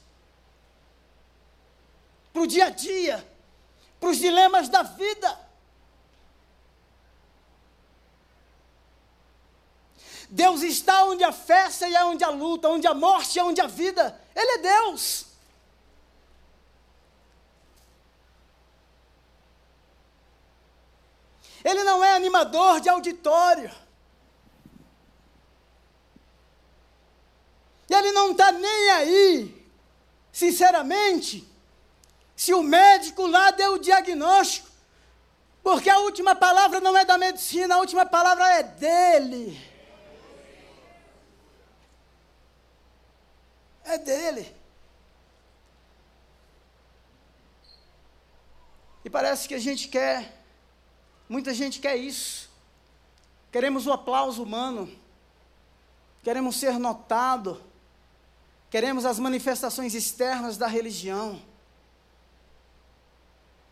[2.39, 3.29] para o dia a dia,
[3.99, 5.49] para os dilemas da vida.
[10.31, 13.45] Deus está onde a festa e é onde a luta, onde a morte e é
[13.45, 14.21] onde a vida.
[14.37, 15.27] Ele é Deus.
[21.65, 23.73] Ele não é animador de auditório.
[27.91, 29.69] E ele não está nem aí,
[30.31, 31.48] sinceramente,
[32.39, 34.69] se o médico lá deu o diagnóstico.
[35.61, 39.61] Porque a última palavra não é da medicina, a última palavra é dele.
[43.85, 44.55] É dele.
[49.05, 50.41] E parece que a gente quer,
[51.29, 52.49] muita gente quer isso.
[53.51, 54.89] Queremos o aplauso humano,
[56.23, 57.61] queremos ser notado,
[58.71, 61.43] queremos as manifestações externas da religião.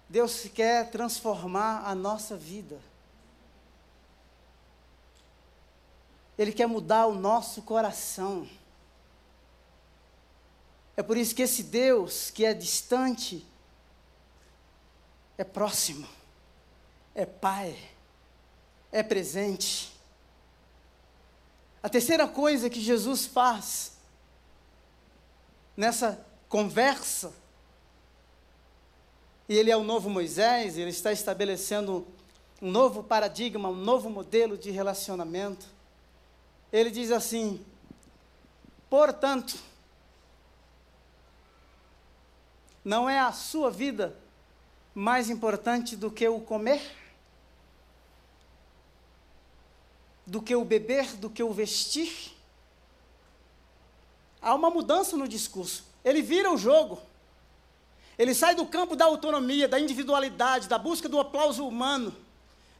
[0.09, 2.79] Deus quer transformar a nossa vida.
[6.39, 8.49] Ele quer mudar o nosso coração.
[10.97, 13.47] É por isso que esse Deus que é distante,
[15.37, 16.09] é próximo,
[17.15, 17.77] é Pai,
[18.93, 19.93] é presente.
[21.83, 23.93] A terceira coisa que Jesus faz
[25.77, 27.33] nessa conversa,
[29.49, 32.07] e ele é o novo Moisés, ele está estabelecendo
[32.61, 35.67] um novo paradigma, um novo modelo de relacionamento.
[36.73, 37.65] Ele diz assim:
[38.91, 39.57] portanto,
[42.85, 44.17] não é a sua vida
[44.95, 46.81] mais importante do que o comer?
[50.27, 52.35] Do que o beber, do que o vestir?
[54.41, 55.85] Há uma mudança no discurso.
[56.05, 57.01] Ele vira o jogo.
[58.19, 62.15] Ele sai do campo da autonomia, da individualidade, da busca do aplauso humano,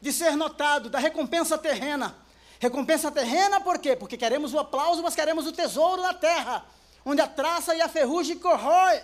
[0.01, 2.17] de ser notado, da recompensa terrena.
[2.59, 3.95] Recompensa terrena por quê?
[3.95, 6.65] Porque queremos o aplauso, mas queremos o tesouro na terra,
[7.05, 9.03] onde a traça e a ferrugem corrói.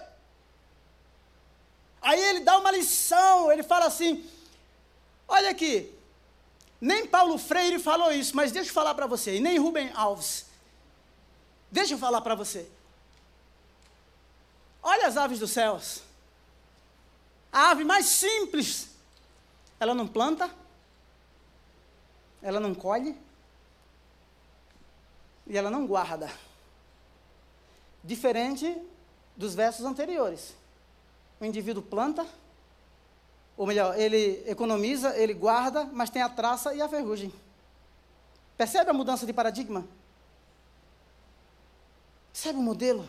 [2.01, 4.24] Aí ele dá uma lição, ele fala assim:
[5.28, 5.93] olha aqui,
[6.80, 10.47] nem Paulo Freire falou isso, mas deixa eu falar para você, e nem Rubem Alves.
[11.70, 12.68] Deixa eu falar para você.
[14.83, 16.03] Olha as aves dos céus.
[17.53, 18.88] A ave mais simples,
[19.78, 20.50] ela não planta,
[22.40, 23.16] ela não colhe
[25.46, 26.32] e ela não guarda.
[28.03, 28.76] Diferente
[29.36, 30.55] dos versos anteriores
[31.42, 32.24] o indivíduo planta,
[33.57, 37.32] ou melhor, ele economiza, ele guarda, mas tem a traça e a ferrugem.
[38.57, 39.84] Percebe a mudança de paradigma?
[42.32, 43.09] Percebe o modelo?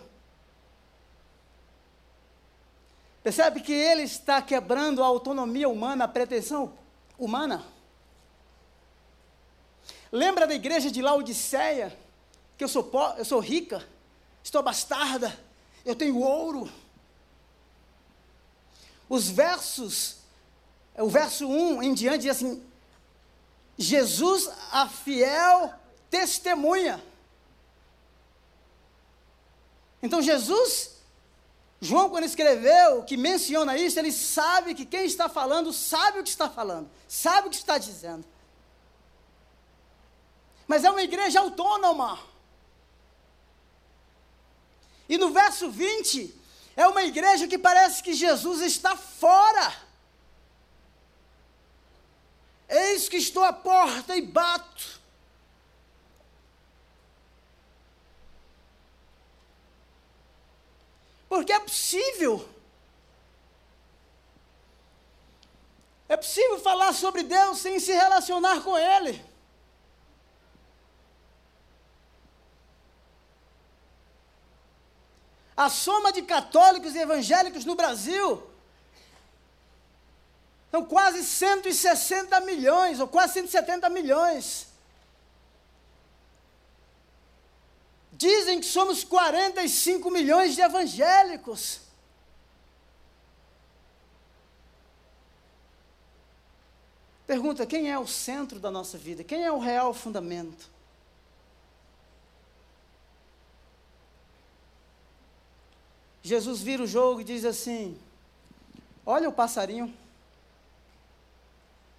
[3.23, 6.73] Percebe que ele está quebrando a autonomia humana, a pretensão
[7.17, 7.65] humana?
[10.11, 11.97] Lembra da igreja de Laodiceia?
[12.57, 13.87] Que eu sou, eu sou rica,
[14.43, 15.37] estou bastarda,
[15.85, 16.69] eu tenho ouro
[19.13, 20.17] os versos,
[20.95, 22.65] o verso 1 em diante diz assim:
[23.77, 25.71] Jesus, a fiel
[26.09, 26.99] testemunha.
[30.01, 30.92] Então Jesus,
[31.83, 36.29] João, quando escreveu, que menciona isso, ele sabe que quem está falando sabe o que
[36.29, 38.25] está falando, sabe o que está dizendo.
[40.65, 42.17] Mas é uma igreja autônoma.
[45.09, 46.33] E no verso 20,
[46.77, 49.75] é uma igreja que parece que Jesus está fora.
[52.69, 55.01] Eis que estou à porta e bato.
[61.33, 62.47] Porque é possível.
[66.07, 69.19] É possível falar sobre Deus sem se relacionar com Ele.
[75.57, 78.47] A soma de católicos e evangélicos no Brasil
[80.69, 84.67] são quase 160 milhões, ou quase 170 milhões.
[88.15, 91.81] Dizem que somos 45 milhões de evangélicos.
[97.25, 99.23] Pergunta: quem é o centro da nossa vida?
[99.23, 100.69] Quem é o real fundamento?
[106.21, 107.99] Jesus vira o jogo e diz assim:
[109.03, 109.91] Olha o passarinho,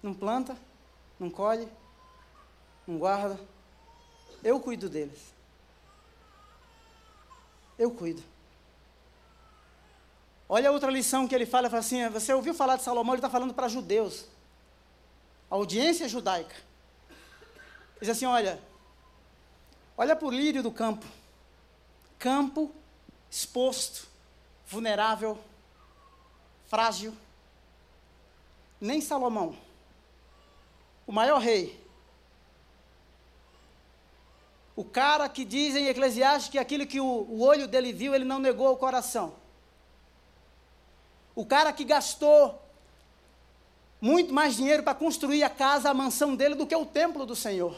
[0.01, 0.57] não planta,
[1.19, 1.67] não colhe,
[2.87, 3.37] não guarda,
[4.41, 5.34] eu cuido deles.
[7.77, 8.23] Eu cuido.
[10.47, 13.13] Olha a outra lição que ele fala, fala assim: você ouviu falar de Salomão?
[13.13, 14.25] Ele está falando para judeus,
[15.49, 16.55] audiência judaica.
[17.99, 18.61] Diz assim: olha,
[19.97, 21.05] olha para o lírio do campo,
[22.19, 22.71] campo
[23.29, 24.07] exposto,
[24.67, 25.37] vulnerável,
[26.67, 27.13] frágil.
[28.79, 29.57] Nem Salomão,
[31.07, 31.84] o maior rei,
[34.75, 38.25] o cara que diz em Eclesiastes que aquilo que o, o olho dele viu, ele
[38.25, 39.33] não negou o coração.
[41.33, 42.61] O cara que gastou
[44.01, 47.35] muito mais dinheiro para construir a casa, a mansão dele, do que o templo do
[47.35, 47.75] Senhor.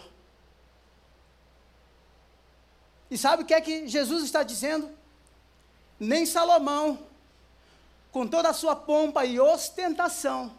[3.10, 4.89] E sabe o que é que Jesus está dizendo?
[6.00, 7.00] Nem Salomão,
[8.12, 10.52] com toda a sua pompa e ostentação,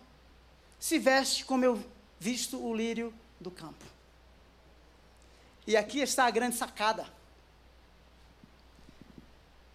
[0.79, 1.85] se veste como eu
[2.19, 3.98] visto o lírio do campo.
[5.69, 7.07] E aqui está a grande sacada.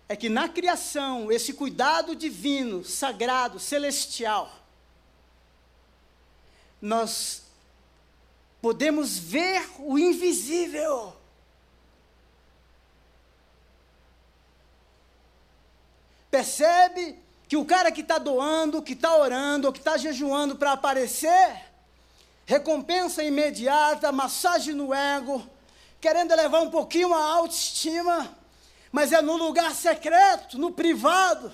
[0.09, 4.51] É que na criação, esse cuidado divino, sagrado, celestial,
[6.81, 7.43] nós
[8.59, 11.15] podemos ver o invisível.
[16.31, 21.65] Percebe que o cara que está doando, que está orando, que está jejuando para aparecer,
[22.47, 25.52] recompensa imediata, massagem no ego,
[26.03, 28.37] querendo elevar um pouquinho a autoestima,
[28.91, 31.49] mas é no lugar secreto, no privado.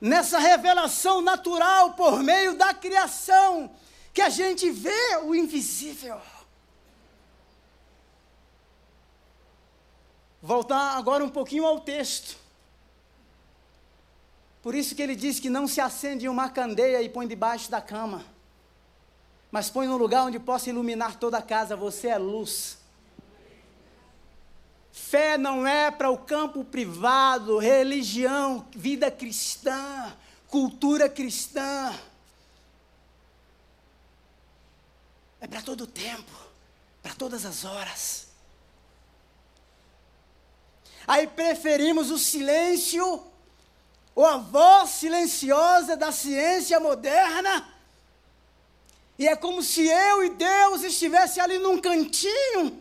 [0.00, 3.68] Nessa revelação natural por meio da criação,
[4.14, 6.20] que a gente vê o invisível.
[10.40, 12.38] Voltar agora um pouquinho ao texto.
[14.62, 17.80] Por isso que ele diz que não se acende uma candeia e põe debaixo da
[17.80, 18.24] cama,
[19.50, 21.76] mas põe no lugar onde possa iluminar toda a casa.
[21.76, 22.78] Você é luz.
[24.92, 30.14] Fé não é para o campo privado, religião, vida cristã,
[30.48, 31.94] cultura cristã.
[35.40, 36.32] É para todo o tempo,
[37.02, 38.26] para todas as horas.
[41.06, 43.24] Aí preferimos o silêncio
[44.14, 47.77] ou a voz silenciosa da ciência moderna.
[49.18, 52.80] E é como se eu e Deus estivesse ali num cantinho,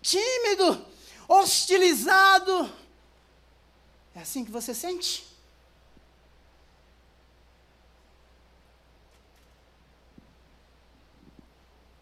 [0.00, 0.86] tímido,
[1.28, 2.72] hostilizado.
[4.14, 5.26] É assim que você sente?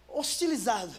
[0.07, 0.95] Hostilizado.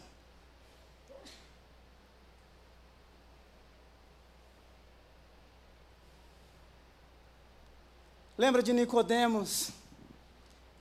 [8.38, 9.70] Lembra de Nicodemos?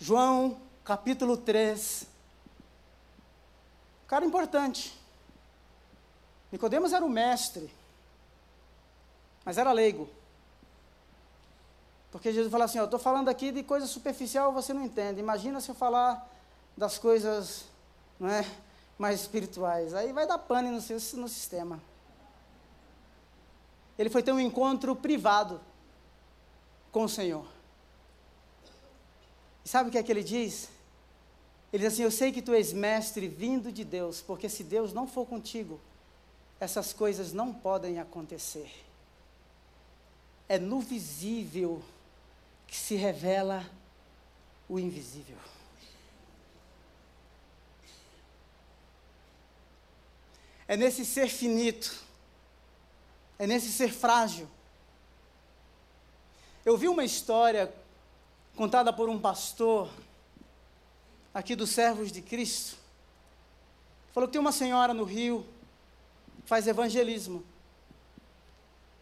[0.00, 2.06] João, capítulo 3.
[4.06, 4.94] Cara importante.
[6.52, 7.72] Nicodemos era o mestre,
[9.44, 10.08] mas era leigo.
[12.12, 15.18] Porque Jesus fala assim, eu estou falando aqui de coisa superficial, você não entende.
[15.18, 16.30] Imagina se eu falar
[16.76, 17.64] das coisas
[18.20, 18.44] não é,
[18.96, 19.94] mais espirituais.
[19.94, 21.80] Aí vai dar pane no, seu, no sistema.
[23.98, 25.60] Ele foi ter um encontro privado
[26.92, 27.46] com o Senhor.
[29.64, 30.68] E sabe o que é que ele diz?
[31.74, 34.92] Ele diz assim: Eu sei que tu és mestre vindo de Deus, porque se Deus
[34.92, 35.80] não for contigo,
[36.60, 38.72] essas coisas não podem acontecer.
[40.48, 41.82] É no visível
[42.68, 43.68] que se revela
[44.68, 45.36] o invisível.
[50.68, 52.04] É nesse ser finito,
[53.36, 54.48] é nesse ser frágil,
[56.64, 57.74] eu vi uma história
[58.54, 59.90] contada por um pastor
[61.34, 62.78] aqui dos Servos de Cristo.
[64.12, 65.44] Falou que tem uma senhora no Rio
[66.42, 67.42] que faz evangelismo.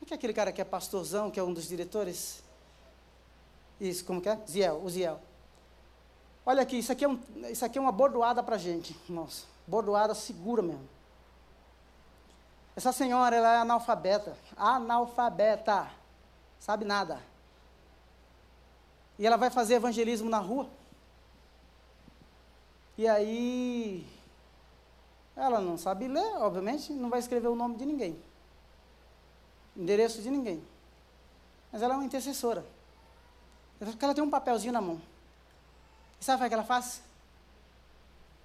[0.01, 2.43] O que é aquele cara que é pastorzão, que é um dos diretores?
[3.79, 4.41] Isso, como que é?
[4.49, 5.21] Ziel, o Ziel.
[6.47, 7.21] Olha aqui, isso aqui é, um,
[7.51, 10.89] isso aqui é uma bordoada para gente, nossa, bordoada segura mesmo.
[12.75, 15.89] Essa senhora, ela é analfabeta, analfabeta,
[16.59, 17.21] sabe nada.
[19.19, 20.69] E ela vai fazer evangelismo na rua.
[23.03, 24.07] E aí,
[25.35, 28.17] ela não sabe ler, obviamente, não vai escrever o nome de ninguém,
[29.77, 30.63] endereço de ninguém.
[31.73, 32.65] Mas ela é uma intercessora.
[33.81, 35.03] Ela tem um papelzinho na mão.
[36.21, 37.03] E sabe o que ela faz?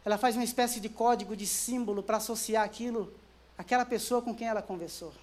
[0.03, 3.13] Ela faz uma espécie de código, de símbolo para associar aquilo
[3.59, 5.13] àquela pessoa com quem ela conversou.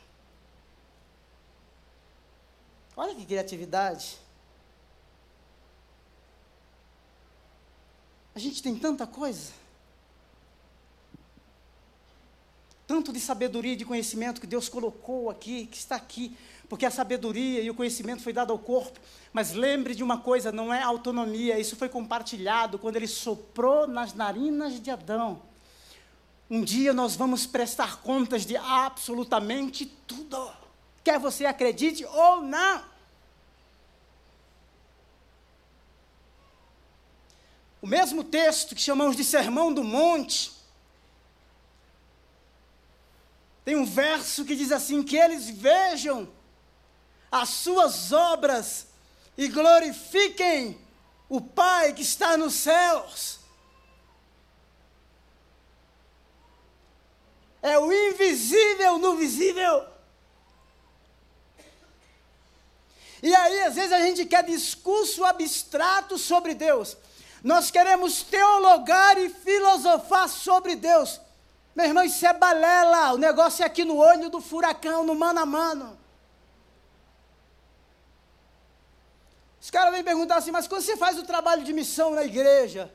[2.96, 4.16] Olha que criatividade.
[8.34, 9.52] A gente tem tanta coisa.
[12.86, 16.36] Tanto de sabedoria e de conhecimento que Deus colocou aqui, que está aqui,
[16.68, 18.98] porque a sabedoria e o conhecimento foi dado ao corpo.
[19.32, 24.12] Mas lembre de uma coisa: não é autonomia, isso foi compartilhado quando ele soprou nas
[24.12, 25.40] narinas de Adão.
[26.50, 30.52] Um dia nós vamos prestar contas de absolutamente tudo,
[31.02, 32.93] quer você acredite ou não.
[37.84, 40.50] O mesmo texto que chamamos de Sermão do Monte,
[43.62, 46.26] tem um verso que diz assim: que eles vejam
[47.30, 48.86] as suas obras
[49.36, 50.80] e glorifiquem
[51.28, 53.40] o Pai que está nos céus.
[57.60, 59.86] É o invisível no visível.
[63.22, 66.96] E aí, às vezes, a gente quer discurso abstrato sobre Deus.
[67.44, 71.20] Nós queremos teologar e filosofar sobre Deus.
[71.76, 73.12] Meu irmão, isso é balela.
[73.12, 75.98] O negócio é aqui no olho do furacão, no mano a mano.
[79.60, 82.90] Os caras vêm perguntar assim, mas quando você faz o trabalho de missão na igreja?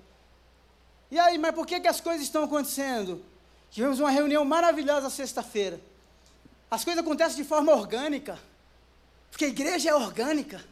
[1.11, 3.23] E aí, mas por que, que as coisas estão acontecendo?
[3.69, 5.79] Tivemos uma reunião maravilhosa sexta-feira.
[6.71, 8.39] As coisas acontecem de forma orgânica.
[9.29, 10.63] Porque a igreja é orgânica.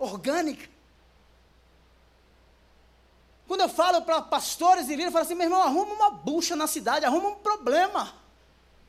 [0.00, 0.68] Orgânica.
[3.46, 6.56] Quando eu falo para pastores e líderes, eu falo assim, meu irmão, arruma uma bucha
[6.56, 8.12] na cidade, arruma um problema.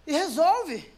[0.08, 0.92] E resolve.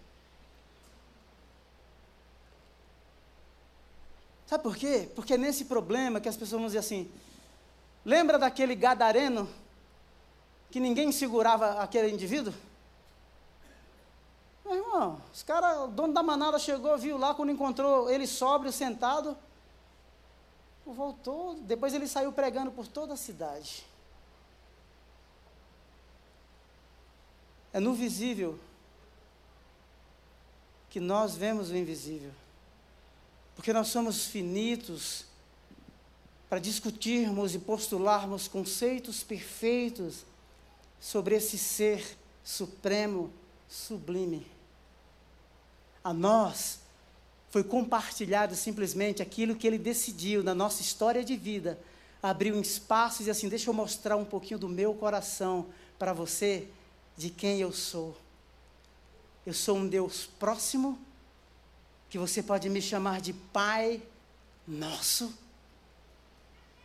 [4.45, 5.09] Sabe por quê?
[5.15, 7.09] Porque é nesse problema que as pessoas vão dizer assim,
[8.05, 9.49] lembra daquele gadareno
[10.69, 12.53] que ninguém segurava aquele indivíduo?
[14.65, 18.71] Meu irmão, os caras, o dono da manada chegou, viu lá, quando encontrou ele sóbrio,
[18.71, 19.37] sentado,
[20.91, 23.85] voltou, depois ele saiu pregando por toda a cidade.
[27.71, 28.59] É no visível
[30.89, 32.31] que nós vemos o invisível.
[33.55, 35.25] Porque nós somos finitos
[36.49, 40.25] para discutirmos e postularmos conceitos perfeitos
[40.99, 43.31] sobre esse ser supremo,
[43.67, 44.45] sublime
[46.03, 46.82] a nós
[47.53, 51.79] foi compartilhado simplesmente aquilo que ele decidiu na nossa história de vida.
[52.19, 55.67] Abriu um espaço e assim: Deixa eu mostrar um pouquinho do meu coração
[55.99, 56.67] para você,
[57.15, 58.17] de quem eu sou.
[59.45, 60.97] Eu sou um Deus próximo,
[62.09, 64.01] que você pode me chamar de Pai
[64.67, 65.31] Nosso,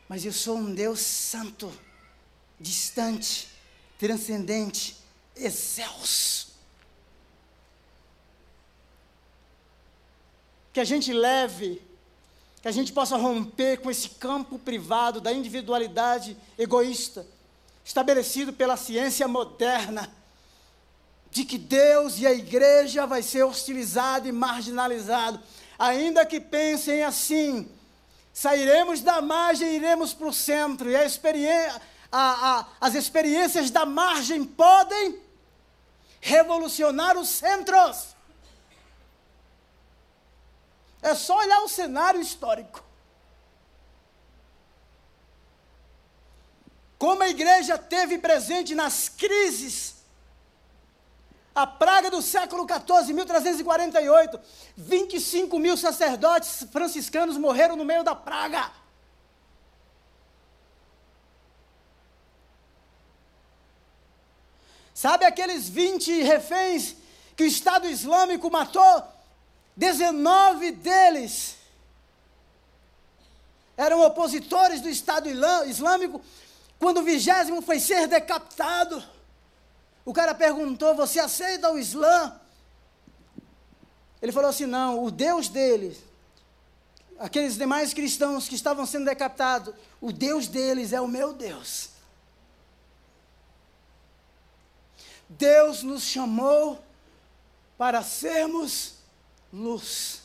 [0.07, 1.73] mas eu sou um Deus santo,
[2.61, 3.49] distante,
[3.99, 4.99] transcendente,
[5.35, 6.58] excelso.
[10.79, 11.83] Que a gente leve,
[12.63, 17.27] que a gente possa romper com esse campo privado da individualidade egoísta,
[17.85, 20.09] estabelecido pela ciência moderna,
[21.33, 25.41] de que Deus e a igreja vai ser hostilizado e marginalizado.
[25.77, 27.69] Ainda que pensem assim,
[28.33, 33.69] sairemos da margem e iremos para o centro, e a experiência, a, a, as experiências
[33.69, 35.19] da margem podem
[36.21, 38.17] revolucionar os centros.
[41.01, 42.85] É só olhar o cenário histórico.
[46.99, 49.95] Como a igreja teve presente nas crises,
[51.55, 54.41] a praga do século XIV, 1348,
[54.77, 58.71] 25 mil sacerdotes franciscanos morreram no meio da praga.
[64.93, 66.97] Sabe aqueles 20 reféns
[67.37, 69.18] que o Estado Islâmico matou?
[69.79, 71.55] 19 deles
[73.77, 76.21] eram opositores do Estado Islâmico.
[76.81, 79.01] Quando o vigésimo foi ser decapitado,
[80.05, 82.41] o cara perguntou: Você aceita o Islã?
[84.21, 85.99] Ele falou assim: Não, o Deus deles,
[87.17, 91.91] aqueles demais cristãos que estavam sendo decapitados, o Deus deles é o meu Deus.
[95.29, 96.83] Deus nos chamou
[97.77, 98.98] para sermos
[99.53, 100.23] luz.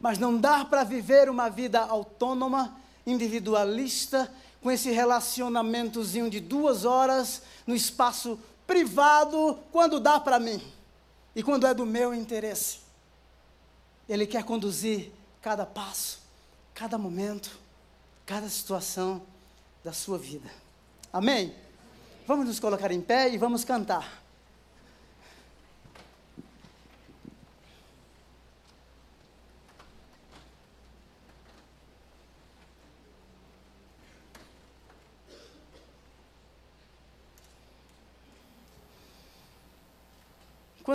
[0.00, 7.42] Mas não dá para viver uma vida autônoma, individualista, com esse relacionamentozinho de duas horas
[7.66, 10.60] no espaço privado, quando dá para mim
[11.34, 12.78] e quando é do meu interesse.
[14.08, 16.20] Ele quer conduzir cada passo,
[16.74, 17.58] cada momento,
[18.26, 19.22] cada situação
[19.84, 20.50] da sua vida.
[21.12, 21.54] Amém?
[22.26, 24.22] Vamos nos colocar em pé e vamos cantar.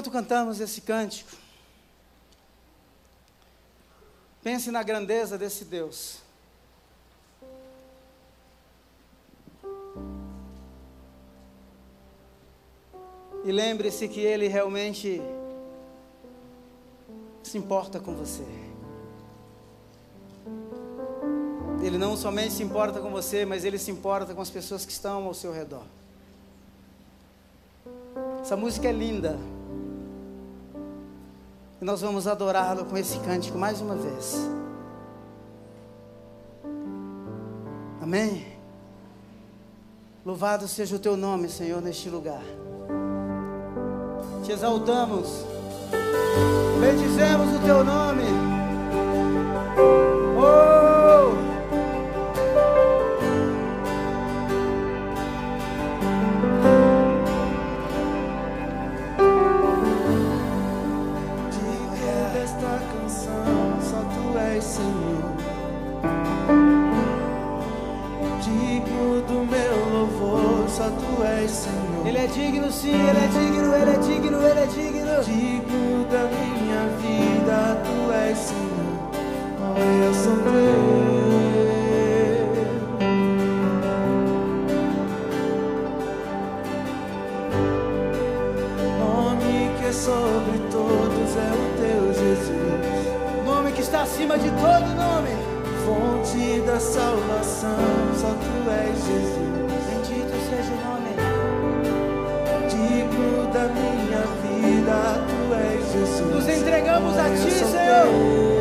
[0.03, 1.31] enquanto cantamos esse cântico,
[4.43, 6.17] pense na grandeza desse Deus.
[13.45, 15.21] E lembre-se que Ele realmente
[17.43, 18.43] se importa com você.
[21.81, 24.91] Ele não somente se importa com você, mas Ele se importa com as pessoas que
[24.91, 25.83] estão ao seu redor.
[28.41, 29.37] Essa música é linda.
[31.83, 34.49] E nós vamos adorá-lo com esse cântico mais uma vez.
[38.01, 38.47] Amém?
[40.25, 42.41] Louvado seja o teu nome, Senhor, neste lugar.
[44.45, 45.45] Te exaltamos,
[46.79, 48.42] bendizemos o teu nome.
[94.13, 95.31] acima de todo nome.
[95.85, 97.75] Fonte da salvação,
[98.15, 99.43] só tu és Jesus.
[99.89, 101.13] Bendito seja o nome.
[102.69, 104.97] Digno da minha vida,
[105.27, 106.35] tu és Jesus.
[106.35, 108.52] Nos entregamos a ti, Senhor.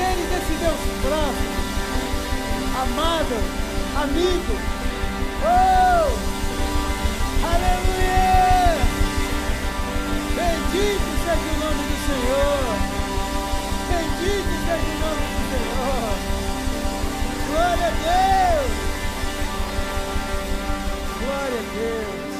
[0.00, 1.60] Por seres desse Deus próximo,
[2.82, 3.36] amado,
[4.02, 4.54] amigo.
[5.42, 6.08] Oh!
[7.44, 8.78] Aleluia!
[10.36, 12.64] Bendito seja o nome do Senhor.
[13.90, 16.16] Bendito seja o nome do Senhor.
[17.48, 18.72] Glória a Deus.
[21.18, 22.34] Glória a Deus.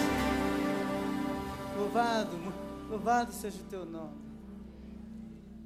[1.77, 2.35] Louvado,
[2.89, 4.21] louvado seja o teu nome.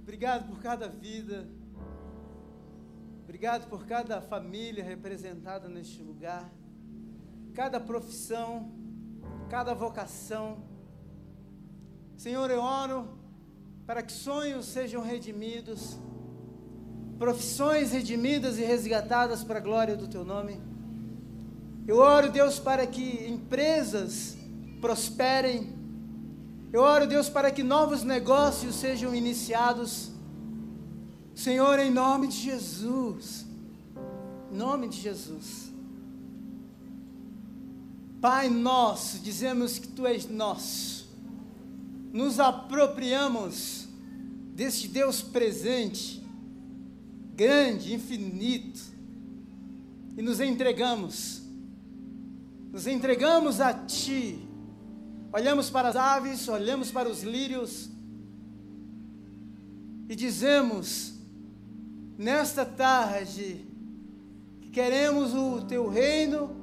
[0.02, 1.46] Obrigado por cada vida.
[3.34, 6.48] Obrigado por cada família representada neste lugar.
[7.52, 8.70] Cada profissão,
[9.50, 10.58] cada vocação.
[12.16, 13.18] Senhor, eu oro
[13.84, 15.98] para que sonhos sejam redimidos,
[17.18, 20.60] profissões redimidas e resgatadas para a glória do Teu nome.
[21.88, 24.36] Eu oro, Deus, para que empresas
[24.80, 25.76] prosperem.
[26.72, 30.13] Eu oro, Deus, para que novos negócios sejam iniciados.
[31.34, 33.44] Senhor, em nome de Jesus.
[34.52, 35.72] Em nome de Jesus.
[38.20, 40.94] Pai nosso, dizemos que Tu és nosso
[42.14, 43.88] nos apropriamos
[44.54, 46.22] deste Deus presente,
[47.34, 48.80] grande, infinito,
[50.16, 51.42] e nos entregamos,
[52.70, 54.38] nos entregamos a Ti.
[55.32, 57.90] Olhamos para as aves, olhamos para os lírios
[60.08, 61.13] e dizemos,
[62.16, 63.66] nesta tarde,
[64.60, 66.56] que queremos o Teu reino,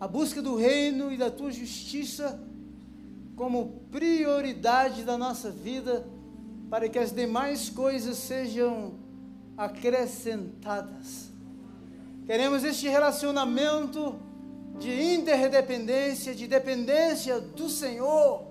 [0.00, 2.40] a busca do reino e da Tua justiça
[3.36, 6.06] como prioridade da nossa vida,
[6.68, 8.94] para que as demais coisas sejam
[9.56, 11.30] acrescentadas.
[12.26, 14.16] Queremos este relacionamento
[14.78, 18.48] de interdependência, de dependência do Senhor,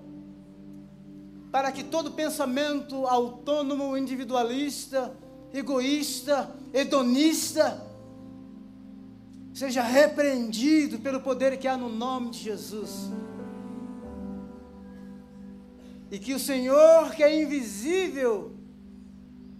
[1.52, 5.14] para que todo pensamento autônomo, individualista,
[5.52, 7.84] egoísta, hedonista,
[9.54, 13.10] seja repreendido pelo poder que há no nome de Jesus.
[16.10, 18.52] E que o Senhor, que é invisível,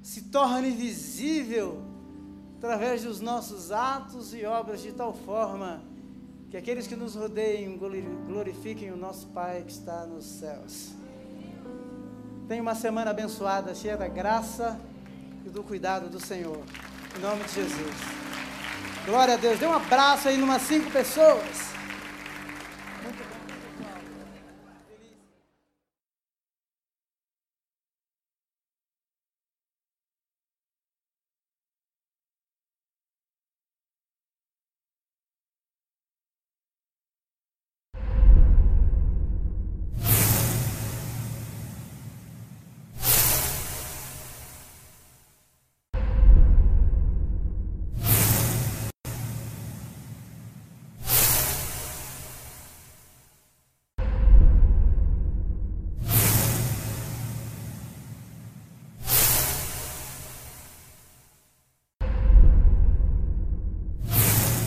[0.03, 1.82] se torne visível
[2.57, 5.82] através dos nossos atos e obras de tal forma
[6.51, 10.95] que aqueles que nos rodeiam glorifiquem o nosso Pai que está nos céus.
[12.49, 14.80] Tenha uma semana abençoada, cheia da graça
[15.49, 16.62] e do cuidado do Senhor.
[17.16, 17.96] Em nome de Jesus.
[19.07, 19.59] Glória a Deus.
[19.59, 21.78] Dê um abraço aí numas cinco pessoas.